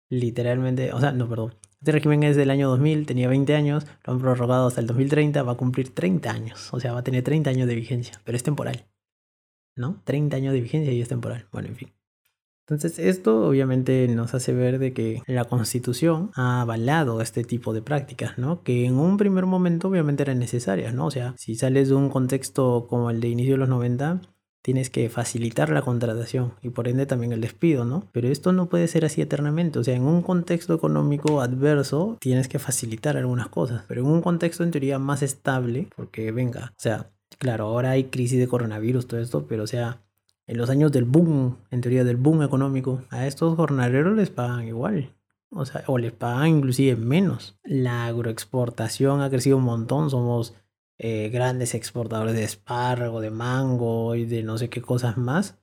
literalmente, 0.10 0.94
o 0.94 1.00
sea, 1.00 1.12
no, 1.12 1.28
perdón. 1.28 1.56
Este 1.80 1.92
régimen 1.92 2.24
es 2.24 2.36
del 2.36 2.50
año 2.50 2.70
2000, 2.70 3.06
tenía 3.06 3.28
20 3.28 3.56
años, 3.56 3.86
lo 4.04 4.14
han 4.14 4.20
prorrogado 4.20 4.68
hasta 4.68 4.82
el 4.82 4.88
2030, 4.88 5.44
va 5.44 5.52
a 5.52 5.58
cumplir 5.58 5.94
30 5.94 6.32
años. 6.32 6.74
O 6.74 6.80
sea, 6.80 6.94
va 6.94 7.00
a 7.00 7.04
tener 7.04 7.24
30 7.24 7.50
años 7.52 7.68
de 7.68 7.76
vigencia, 7.76 8.20
pero 8.24 8.36
es 8.36 8.44
temporal. 8.44 8.88
¿No? 9.76 10.02
30 10.06 10.38
años 10.38 10.54
de 10.54 10.62
vigencia 10.62 10.92
y 10.92 11.02
es 11.02 11.08
temporal. 11.08 11.48
Bueno, 11.52 11.68
en 11.68 11.76
fin. 11.76 11.97
Entonces 12.68 13.00
esto 13.00 13.48
obviamente 13.48 14.08
nos 14.10 14.34
hace 14.34 14.54
ver 14.54 14.78
de 14.78 14.92
que 14.92 15.22
la 15.26 15.46
constitución 15.46 16.32
ha 16.36 16.60
avalado 16.60 17.22
este 17.22 17.46
tipo 17.46 17.74
de 17.74 17.82
prácticas, 17.82 18.38
¿no? 18.38 18.62
Que 18.64 18.86
en 18.86 19.00
un 19.00 19.16
primer 19.16 19.46
momento 19.46 19.88
obviamente 19.88 20.24
eran 20.24 20.40
necesarias, 20.40 20.94
¿no? 20.94 21.06
O 21.06 21.12
sea, 21.12 21.34
si 21.38 21.56
sales 21.56 21.88
de 21.88 21.96
un 21.96 22.10
contexto 22.10 22.88
como 22.90 23.10
el 23.10 23.22
de 23.22 23.30
inicio 23.30 23.54
de 23.54 23.60
los 23.60 23.70
90, 23.70 24.20
tienes 24.62 24.90
que 24.90 25.08
facilitar 25.08 25.70
la 25.70 25.82
contratación 25.82 26.56
y 26.62 26.72
por 26.72 26.90
ende 26.90 27.06
también 27.06 27.32
el 27.32 27.40
despido, 27.40 27.86
¿no? 27.86 28.04
Pero 28.12 28.28
esto 28.28 28.52
no 28.52 28.68
puede 28.68 28.90
ser 28.90 29.06
así 29.06 29.22
eternamente, 29.22 29.80
o 29.80 29.84
sea, 29.86 29.96
en 29.96 30.04
un 30.04 30.22
contexto 30.22 30.74
económico 30.74 31.40
adverso 31.40 32.18
tienes 32.20 32.50
que 32.50 32.60
facilitar 32.60 33.16
algunas 33.16 33.48
cosas, 33.48 33.84
pero 33.88 34.02
en 34.02 34.08
un 34.08 34.22
contexto 34.22 34.66
en 34.66 34.72
teoría 34.72 35.00
más 35.00 35.24
estable, 35.24 35.88
porque 35.96 36.34
venga, 36.34 36.74
o 36.74 36.82
sea, 36.82 37.12
claro, 37.40 37.68
ahora 37.68 37.92
hay 37.92 38.06
crisis 38.06 38.40
de 38.40 38.50
coronavirus, 38.50 39.08
todo 39.08 39.22
esto, 39.22 39.46
pero 39.48 39.64
o 39.64 39.68
sea, 39.68 40.02
en 40.48 40.58
los 40.58 40.70
años 40.70 40.92
del 40.92 41.04
boom, 41.04 41.58
en 41.72 41.82
teoría 41.82 42.06
del 42.06 42.16
boom 42.16 42.42
económico, 42.42 43.04
a 43.10 43.28
estos 43.28 43.56
jornaleros 43.56 44.16
les 44.16 44.30
pagan 44.30 44.68
igual. 44.68 45.14
O 45.50 45.66
sea, 45.66 45.84
o 45.88 45.98
les 45.98 46.14
pagan 46.14 46.48
inclusive 46.48 46.96
menos. 46.96 47.58
La 47.64 48.06
agroexportación 48.08 49.22
ha 49.22 49.30
crecido 49.30 49.58
un 49.58 49.64
montón. 49.64 50.10
Somos 50.10 50.56
eh, 50.98 51.30
grandes 51.30 51.76
exportadores 51.76 52.34
de 52.34 52.44
espárrago, 52.44 53.22
de 53.22 53.30
mango 53.30 54.16
y 54.16 54.26
de 54.26 54.44
no 54.44 54.58
sé 54.58 54.70
qué 54.70 54.82
cosas 54.82 55.18
más. 55.18 55.58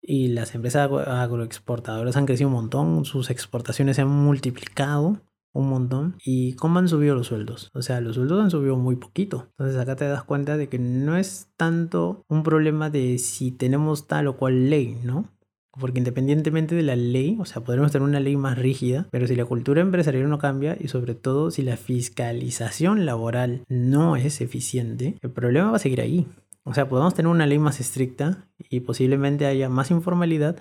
Y 0.00 0.28
las 0.28 0.54
empresas 0.54 0.90
agroexportadoras 0.90 2.16
han 2.16 2.26
crecido 2.26 2.48
un 2.48 2.54
montón. 2.54 3.04
Sus 3.04 3.30
exportaciones 3.30 3.96
se 3.96 4.02
han 4.02 4.08
multiplicado 4.08 5.20
un 5.54 5.70
montón. 5.70 6.16
¿Y 6.22 6.54
cómo 6.54 6.78
han 6.78 6.88
subido 6.88 7.14
los 7.14 7.28
sueldos? 7.28 7.70
O 7.72 7.80
sea, 7.80 8.00
los 8.00 8.16
sueldos 8.16 8.42
han 8.42 8.50
subido 8.50 8.76
muy 8.76 8.96
poquito. 8.96 9.46
Entonces 9.50 9.80
acá 9.80 9.96
te 9.96 10.06
das 10.06 10.24
cuenta 10.24 10.56
de 10.56 10.68
que 10.68 10.78
no 10.78 11.16
es 11.16 11.48
tanto 11.56 12.24
un 12.28 12.42
problema 12.42 12.90
de 12.90 13.18
si 13.18 13.50
tenemos 13.50 14.06
tal 14.06 14.26
o 14.26 14.36
cual 14.36 14.68
ley, 14.68 14.98
¿no? 15.02 15.30
Porque 15.78 15.98
independientemente 15.98 16.74
de 16.74 16.82
la 16.82 16.94
ley, 16.94 17.36
o 17.40 17.44
sea, 17.44 17.64
podremos 17.64 17.90
tener 17.90 18.06
una 18.06 18.20
ley 18.20 18.36
más 18.36 18.58
rígida, 18.58 19.08
pero 19.10 19.26
si 19.26 19.34
la 19.34 19.44
cultura 19.44 19.80
empresarial 19.80 20.28
no 20.28 20.38
cambia 20.38 20.76
y 20.78 20.88
sobre 20.88 21.14
todo 21.14 21.50
si 21.50 21.62
la 21.62 21.76
fiscalización 21.76 23.06
laboral 23.06 23.64
no 23.68 24.16
es 24.16 24.40
eficiente, 24.40 25.18
el 25.20 25.30
problema 25.30 25.70
va 25.70 25.76
a 25.76 25.80
seguir 25.80 26.00
ahí. 26.00 26.28
O 26.62 26.72
sea, 26.72 26.88
podemos 26.88 27.14
tener 27.14 27.30
una 27.30 27.46
ley 27.46 27.58
más 27.58 27.78
estricta 27.80 28.48
y 28.70 28.80
posiblemente 28.80 29.46
haya 29.46 29.68
más 29.68 29.90
informalidad, 29.90 30.56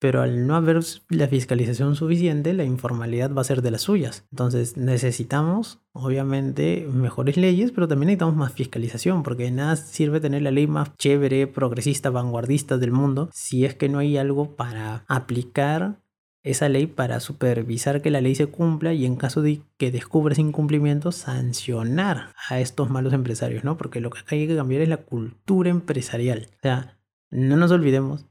pero 0.00 0.22
al 0.22 0.46
no 0.46 0.56
haber 0.56 0.80
la 1.10 1.28
fiscalización 1.28 1.94
suficiente, 1.94 2.54
la 2.54 2.64
informalidad 2.64 3.32
va 3.32 3.42
a 3.42 3.44
ser 3.44 3.60
de 3.60 3.70
las 3.70 3.82
suyas. 3.82 4.26
Entonces 4.32 4.78
necesitamos, 4.78 5.78
obviamente, 5.92 6.88
mejores 6.90 7.36
leyes, 7.36 7.70
pero 7.70 7.86
también 7.86 8.06
necesitamos 8.06 8.34
más 8.34 8.52
fiscalización, 8.52 9.22
porque 9.22 9.44
de 9.44 9.50
nada 9.52 9.76
sirve 9.76 10.18
tener 10.18 10.40
la 10.40 10.50
ley 10.50 10.66
más 10.66 10.96
chévere, 10.96 11.46
progresista, 11.46 12.08
vanguardista 12.08 12.78
del 12.78 12.92
mundo, 12.92 13.28
si 13.32 13.66
es 13.66 13.74
que 13.74 13.90
no 13.90 13.98
hay 13.98 14.16
algo 14.16 14.56
para 14.56 15.04
aplicar 15.06 16.00
esa 16.42 16.70
ley 16.70 16.86
para 16.86 17.20
supervisar 17.20 18.00
que 18.00 18.10
la 18.10 18.22
ley 18.22 18.34
se 18.34 18.46
cumpla 18.46 18.94
y 18.94 19.04
en 19.04 19.16
caso 19.16 19.42
de 19.42 19.60
que 19.76 19.90
descubra 19.90 20.32
ese 20.32 20.40
incumplimiento 20.40 21.12
sancionar 21.12 22.32
a 22.48 22.60
estos 22.60 22.88
malos 22.88 23.12
empresarios, 23.12 23.62
¿no? 23.64 23.76
Porque 23.76 24.00
lo 24.00 24.08
que 24.08 24.20
hay 24.28 24.46
que 24.46 24.56
cambiar 24.56 24.80
es 24.80 24.88
la 24.88 25.04
cultura 25.04 25.68
empresarial. 25.68 26.48
O 26.50 26.58
sea, 26.62 26.98
no 27.30 27.56
nos 27.56 27.70
olvidemos 27.70 28.24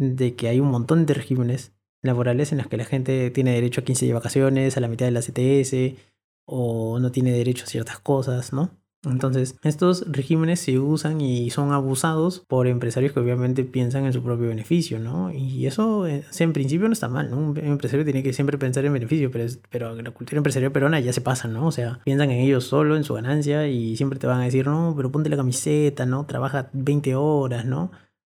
de 0.00 0.34
que 0.34 0.48
hay 0.48 0.60
un 0.60 0.70
montón 0.70 1.04
de 1.04 1.12
regímenes 1.12 1.72
laborales 2.02 2.52
en 2.52 2.58
los 2.58 2.68
que 2.68 2.78
la 2.78 2.86
gente 2.86 3.30
tiene 3.30 3.52
derecho 3.52 3.82
a 3.82 3.84
15 3.84 4.06
de 4.06 4.14
vacaciones, 4.14 4.76
a 4.76 4.80
la 4.80 4.88
mitad 4.88 5.04
de 5.04 5.12
la 5.12 5.20
CTS, 5.20 6.00
o 6.46 6.98
no 6.98 7.12
tiene 7.12 7.32
derecho 7.32 7.64
a 7.64 7.68
ciertas 7.68 8.00
cosas, 8.00 8.54
¿no? 8.54 8.70
Entonces, 9.04 9.56
estos 9.62 10.04
regímenes 10.10 10.60
se 10.60 10.78
usan 10.78 11.20
y 11.22 11.50
son 11.50 11.72
abusados 11.72 12.40
por 12.40 12.66
empresarios 12.66 13.12
que 13.12 13.20
obviamente 13.20 13.64
piensan 13.64 14.04
en 14.04 14.12
su 14.12 14.22
propio 14.22 14.48
beneficio, 14.48 14.98
¿no? 14.98 15.32
Y 15.32 15.66
eso, 15.66 16.06
eh, 16.06 16.24
en 16.38 16.52
principio 16.52 16.86
no 16.86 16.92
está 16.92 17.08
mal, 17.08 17.30
¿no? 17.30 17.38
Un 17.38 17.58
empresario 17.58 18.04
tiene 18.04 18.22
que 18.22 18.32
siempre 18.32 18.58
pensar 18.58 18.84
en 18.84 18.92
beneficio, 18.92 19.30
pero, 19.30 19.44
pero 19.70 19.94
la 19.94 20.10
cultura 20.10 20.38
empresarial 20.38 20.72
peruana 20.72 21.00
ya 21.00 21.12
se 21.12 21.22
pasa, 21.22 21.48
¿no? 21.48 21.66
O 21.66 21.72
sea, 21.72 22.00
piensan 22.04 22.30
en 22.30 22.40
ellos 22.40 22.64
solo, 22.64 22.96
en 22.96 23.04
su 23.04 23.14
ganancia 23.14 23.68
y 23.68 23.96
siempre 23.96 24.18
te 24.18 24.26
van 24.26 24.40
a 24.40 24.44
decir, 24.44 24.66
no, 24.66 24.94
pero 24.96 25.12
ponte 25.12 25.30
la 25.30 25.36
camiseta, 25.36 26.04
¿no? 26.04 26.26
Trabaja 26.26 26.68
20 26.72 27.14
horas, 27.14 27.64
¿no? 27.64 27.90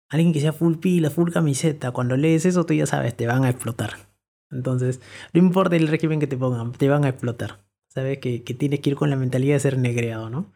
Alguien 0.10 0.34
que 0.34 0.39
sea 0.39 0.54
full 0.54 0.76
pila, 0.78 1.10
full 1.10 1.32
camiseta, 1.32 1.91
cuando 1.91 2.15
lees 2.15 2.46
eso 2.46 2.65
tú 2.65 2.74
ya 2.74 2.86
sabes, 2.86 3.15
te 3.15 3.28
van 3.28 3.43
a 3.43 3.50
explotar. 3.50 3.93
Entonces, 4.50 5.02
no 5.34 5.39
importa 5.39 5.76
el 5.76 5.88
régimen 5.88 6.20
que 6.20 6.28
te 6.28 6.38
pongan, 6.38 6.72
te 6.72 6.88
van 6.88 7.04
a 7.04 7.10
explotar. 7.10 7.65
Sabes 7.89 8.20
que, 8.20 8.43
que 8.43 8.54
tienes 8.54 8.80
que 8.80 8.91
ir 8.91 8.96
con 8.96 9.10
la 9.10 9.15
mentalidad 9.15 9.56
de 9.56 9.60
ser 9.60 9.78
negreado, 9.78 10.30
¿no? 10.30 10.54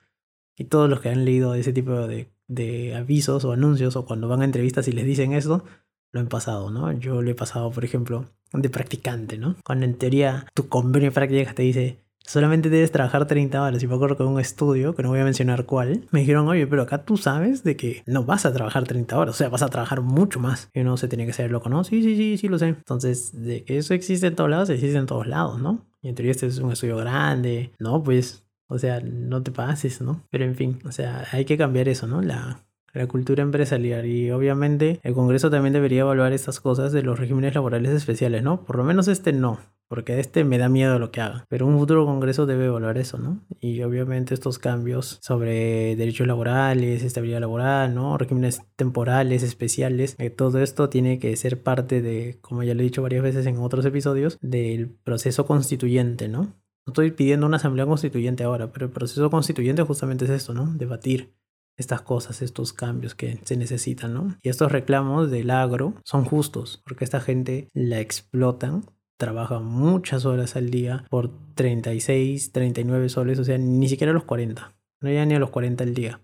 Y 0.56 0.66
todos 0.66 0.90
los 0.90 1.02
que 1.02 1.10
han 1.10 1.26
leído 1.26 1.56
ese 1.56 1.74
tipo 1.74 2.08
de, 2.08 2.32
de 2.48 2.96
avisos 2.96 3.46
o 3.46 3.52
anuncios 3.52 3.96
o 3.96 4.06
cuando 4.06 4.28
van 4.28 4.42
a 4.42 4.46
entrevistas 4.46 4.88
y 4.88 4.92
les 4.92 5.06
dicen 5.06 5.34
eso, 5.34 5.64
lo 6.12 6.20
han 6.20 6.28
pasado, 6.28 6.70
¿no? 6.70 6.92
Yo 6.92 7.22
lo 7.22 7.32
he 7.32 7.36
pasado, 7.36 7.72
por 7.72 7.86
ejemplo, 7.86 8.26
de 8.54 8.70
practicante, 8.70 9.38
¿no? 9.38 9.56
Cuando 9.64 9.86
en 9.86 9.98
teoría 9.98 10.46
tu 10.54 10.68
convenio 10.68 11.10
de 11.10 11.14
prácticas 11.14 11.56
te 11.56 11.64
dice 11.64 12.04
solamente 12.26 12.70
debes 12.70 12.92
trabajar 12.92 13.28
30 13.28 13.62
horas. 13.62 13.84
Y 13.84 13.88
me 13.88 13.96
acuerdo 13.96 14.18
que 14.18 14.24
un 14.24 14.40
estudio, 14.40 14.96
que 14.96 15.04
no 15.04 15.10
voy 15.10 15.20
a 15.20 15.24
mencionar 15.24 15.66
cuál, 15.66 16.08
me 16.12 16.22
dijeron, 16.22 16.48
oye, 16.48 16.68
pero 16.68 16.84
acá 16.84 17.04
tú 17.04 17.18
sabes 17.18 17.64
de 17.64 17.76
que 17.76 18.04
no 18.06 18.24
vas 18.24 18.46
a 18.46 18.54
trabajar 18.54 18.84
30 18.84 19.18
horas, 19.18 19.36
o 19.36 19.38
sea, 19.38 19.50
vas 19.50 19.62
a 19.64 19.70
trabajar 19.70 20.02
mucho 20.02 20.40
más. 20.40 20.70
Y 20.74 20.82
uno 20.82 20.98
se 20.98 21.08
tiene 21.08 21.26
que 21.26 21.34
ser 21.34 21.52
loco, 21.52 21.70
¿no? 21.70 21.84
Sí, 21.84 22.02
sí, 22.02 22.16
sí, 22.16 22.38
sí, 22.38 22.48
lo 22.48 22.60
sé. 22.60 22.68
Entonces, 22.68 23.32
de 23.34 23.64
que 23.64 23.78
eso 23.78 23.94
existe 23.94 24.28
en 24.28 24.36
todos 24.36 24.50
lados, 24.50 24.70
existe 24.70 24.98
en 24.98 25.06
todos 25.06 25.28
lados, 25.28 25.62
¿no? 25.62 25.86
Y 26.02 26.10
en 26.10 26.16
este 26.26 26.48
es 26.48 26.60
un 26.60 26.72
estudio 26.72 26.98
grande, 26.98 27.72
¿no? 27.80 28.02
Pues 28.02 28.44
o 28.72 28.80
sea, 28.80 29.02
no 29.02 29.44
te 29.44 29.52
pases, 29.52 30.00
¿no? 30.00 30.24
Pero 30.30 30.46
en 30.46 30.56
fin, 30.56 30.80
o 30.86 30.94
sea, 30.94 31.28
hay 31.34 31.44
que 31.44 31.58
cambiar 31.58 31.90
eso, 31.90 32.08
¿no? 32.08 32.22
La, 32.22 32.64
la 32.94 33.08
cultura 33.08 33.44
empresarial 33.44 34.06
y 34.06 34.32
obviamente 34.32 35.00
el 35.04 35.14
Congreso 35.14 35.50
también 35.50 35.74
debería 35.74 36.02
evaluar 36.02 36.34
estas 36.34 36.60
cosas 36.60 36.92
de 36.92 37.04
los 37.04 37.20
regímenes 37.20 37.56
laborales 37.56 37.92
especiales, 37.92 38.44
¿no? 38.44 38.64
Por 38.64 38.78
lo 38.78 38.84
menos 38.84 39.08
este 39.08 39.34
no, 39.34 39.60
porque 39.88 40.20
este 40.20 40.46
me 40.46 40.58
da 40.58 40.70
miedo 40.70 41.00
lo 41.00 41.12
que 41.12 41.20
haga, 41.20 41.46
pero 41.50 41.68
un 41.68 41.78
futuro 41.78 42.06
Congreso 42.06 42.46
debe 42.46 42.68
evaluar 42.68 42.98
eso, 42.98 43.18
¿no? 43.18 43.42
Y 43.60 43.82
obviamente 43.84 44.34
estos 44.34 44.58
cambios 44.58 45.20
sobre 45.22 45.96
derechos 45.96 46.28
laborales, 46.28 47.04
estabilidad 47.04 47.42
laboral, 47.42 47.94
¿no? 47.94 48.18
Regímenes 48.18 48.62
temporales, 48.76 49.44
especiales, 49.44 50.16
eh, 50.18 50.30
todo 50.30 50.62
esto 50.62 50.90
tiene 50.90 51.20
que 51.20 51.36
ser 51.36 51.62
parte 51.62 52.02
de, 52.02 52.38
como 52.42 52.64
ya 52.64 52.74
lo 52.74 52.80
he 52.82 52.86
dicho 52.86 53.02
varias 53.02 53.24
veces 53.24 53.46
en 53.46 53.58
otros 53.58 53.86
episodios, 53.86 54.38
del 54.42 54.90
proceso 54.90 55.46
constituyente, 55.46 56.30
¿no? 56.30 56.62
No 56.86 56.94
estoy 56.94 57.12
pidiendo 57.12 57.46
una 57.46 57.58
asamblea 57.58 57.86
constituyente 57.86 58.44
ahora, 58.44 58.72
pero 58.72 58.86
el 58.88 58.92
proceso 58.92 59.30
constituyente 59.30 59.84
justamente 59.84 60.26
es 60.26 60.32
esto, 60.32 60.54
¿no? 60.54 60.74
Debatir 60.74 61.34
estas 61.78 62.02
cosas, 62.02 62.42
estos 62.42 62.74
cambios 62.74 63.16
que 63.16 63.40
se 63.44 63.58
necesitan, 63.58 64.14
¿no? 64.14 64.38
Y 64.42 64.50
estos 64.50 64.72
reclamos 64.72 65.32
del 65.32 65.50
agro 65.50 65.94
son 66.04 66.26
justos, 66.26 66.82
porque 66.86 67.04
esta 67.04 67.22
gente 67.22 67.70
la 67.74 68.00
explotan, 68.00 68.86
trabaja 69.18 69.60
muchas 69.60 70.26
horas 70.26 70.56
al 70.56 70.70
día 70.70 71.06
por 71.10 71.32
36, 71.56 72.52
39 72.52 73.10
soles, 73.10 73.40
o 73.40 73.44
sea, 73.44 73.58
ni 73.58 73.88
siquiera 73.88 74.14
los 74.14 74.24
40, 74.24 74.74
no 75.02 75.10
llega 75.10 75.26
ni 75.26 75.36
a 75.36 75.40
los 75.40 75.50
40 75.50 75.84
al 75.84 75.94
día. 75.94 76.22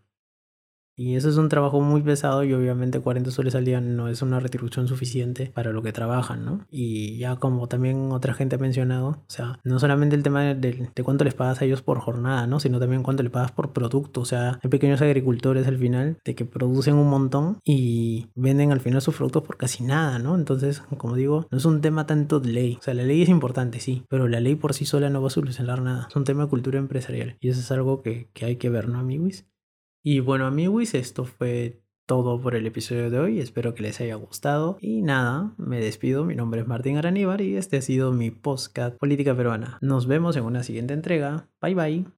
Y 0.98 1.16
eso 1.16 1.30
es 1.30 1.38
un 1.38 1.48
trabajo 1.48 1.80
muy 1.80 2.02
pesado 2.02 2.44
y 2.44 2.54
obviamente 2.54 3.00
40 3.00 3.30
soles 3.30 3.54
al 3.54 3.66
día 3.66 3.80
no 3.80 4.10
es 4.10 4.24
una 4.24 4.40
retribución 4.40 4.88
suficiente 4.88 5.52
para 5.54 5.72
lo 5.72 5.84
que 5.84 5.94
trabajan, 5.94 6.44
¿no? 6.44 6.66
Y 6.72 7.18
ya 7.20 7.36
como 7.36 7.68
también 7.68 8.12
otra 8.12 8.34
gente 8.34 8.56
ha 8.56 8.60
mencionado, 8.60 9.10
o 9.10 9.26
sea, 9.28 9.60
no 9.64 9.80
solamente 9.80 10.16
el 10.16 10.24
tema 10.24 10.56
de, 10.56 10.90
cuánto 11.04 11.24
les 11.24 11.36
pagas 11.36 11.62
a 11.62 11.66
ellos 11.66 11.84
por 11.84 12.00
jornada, 12.00 12.48
¿no? 12.48 12.60
Sino 12.60 12.80
también 12.80 13.04
cuánto 13.04 13.22
les 13.22 13.32
pagas 13.32 13.52
por 13.52 13.74
producto. 13.74 14.22
O 14.22 14.26
sea, 14.26 14.60
hay 14.64 14.70
pequeños 14.72 15.02
agricultores 15.02 15.68
al 15.68 15.78
final 15.78 16.18
de 16.26 16.34
que 16.34 16.46
producen 16.46 16.96
un 16.96 17.10
montón 17.10 17.60
y 17.64 18.28
venden 18.36 18.72
al 18.72 18.80
final 18.80 19.02
sus 19.02 19.16
productos 19.16 19.44
por 19.44 19.58
casi 19.58 19.84
nada, 19.84 20.18
¿no? 20.18 20.36
Entonces, 20.36 20.82
como 20.98 21.16
digo, 21.16 21.48
no 21.52 21.60
es 21.60 21.66
un 21.66 21.82
tema 21.82 22.08
tanto 22.08 22.40
de 22.40 22.52
ley. 22.52 22.78
O 22.80 22.84
sea, 22.84 22.96
la 22.96 23.04
ley 23.04 23.22
es 23.22 23.30
importante, 23.30 23.80
sí, 23.80 24.04
pero 24.10 24.28
la 24.28 24.40
ley 24.40 24.56
por 24.56 24.74
sí 24.74 24.86
sola 24.86 25.12
no 25.12 25.22
va 25.22 25.28
a 25.28 25.32
solucionar 25.32 25.82
nada. 25.84 26.08
Es 26.10 26.16
un 26.16 26.24
tema 26.24 26.46
de 26.46 26.50
cultura 26.50 26.80
empresarial 26.80 27.38
y 27.40 27.50
eso 27.50 27.60
es 27.60 27.72
algo 27.72 28.02
que, 28.02 28.30
que 28.34 28.46
hay 28.46 28.56
que 28.56 28.70
ver, 28.70 28.90
¿no, 28.90 28.98
amigos? 29.00 29.46
Y 30.10 30.22
bueno 30.22 30.46
amigos, 30.46 30.94
esto 30.94 31.26
fue 31.26 31.82
todo 32.06 32.40
por 32.40 32.56
el 32.56 32.66
episodio 32.66 33.10
de 33.10 33.20
hoy. 33.20 33.42
Espero 33.42 33.74
que 33.74 33.84
les 33.84 34.00
haya 34.00 34.16
gustado. 34.16 34.78
Y 34.80 35.02
nada, 35.02 35.54
me 35.58 35.82
despido. 35.82 36.24
Mi 36.24 36.34
nombre 36.34 36.62
es 36.62 36.68
Martín 36.68 36.96
Araníbar 36.96 37.42
y 37.42 37.58
este 37.58 37.76
ha 37.76 37.82
sido 37.82 38.14
mi 38.14 38.32
podcast 38.32 38.96
Política 38.98 39.36
Peruana. 39.36 39.78
Nos 39.82 40.08
vemos 40.08 40.38
en 40.38 40.46
una 40.46 40.64
siguiente 40.64 40.94
entrega. 40.94 41.50
Bye 41.62 41.76
bye. 41.76 42.17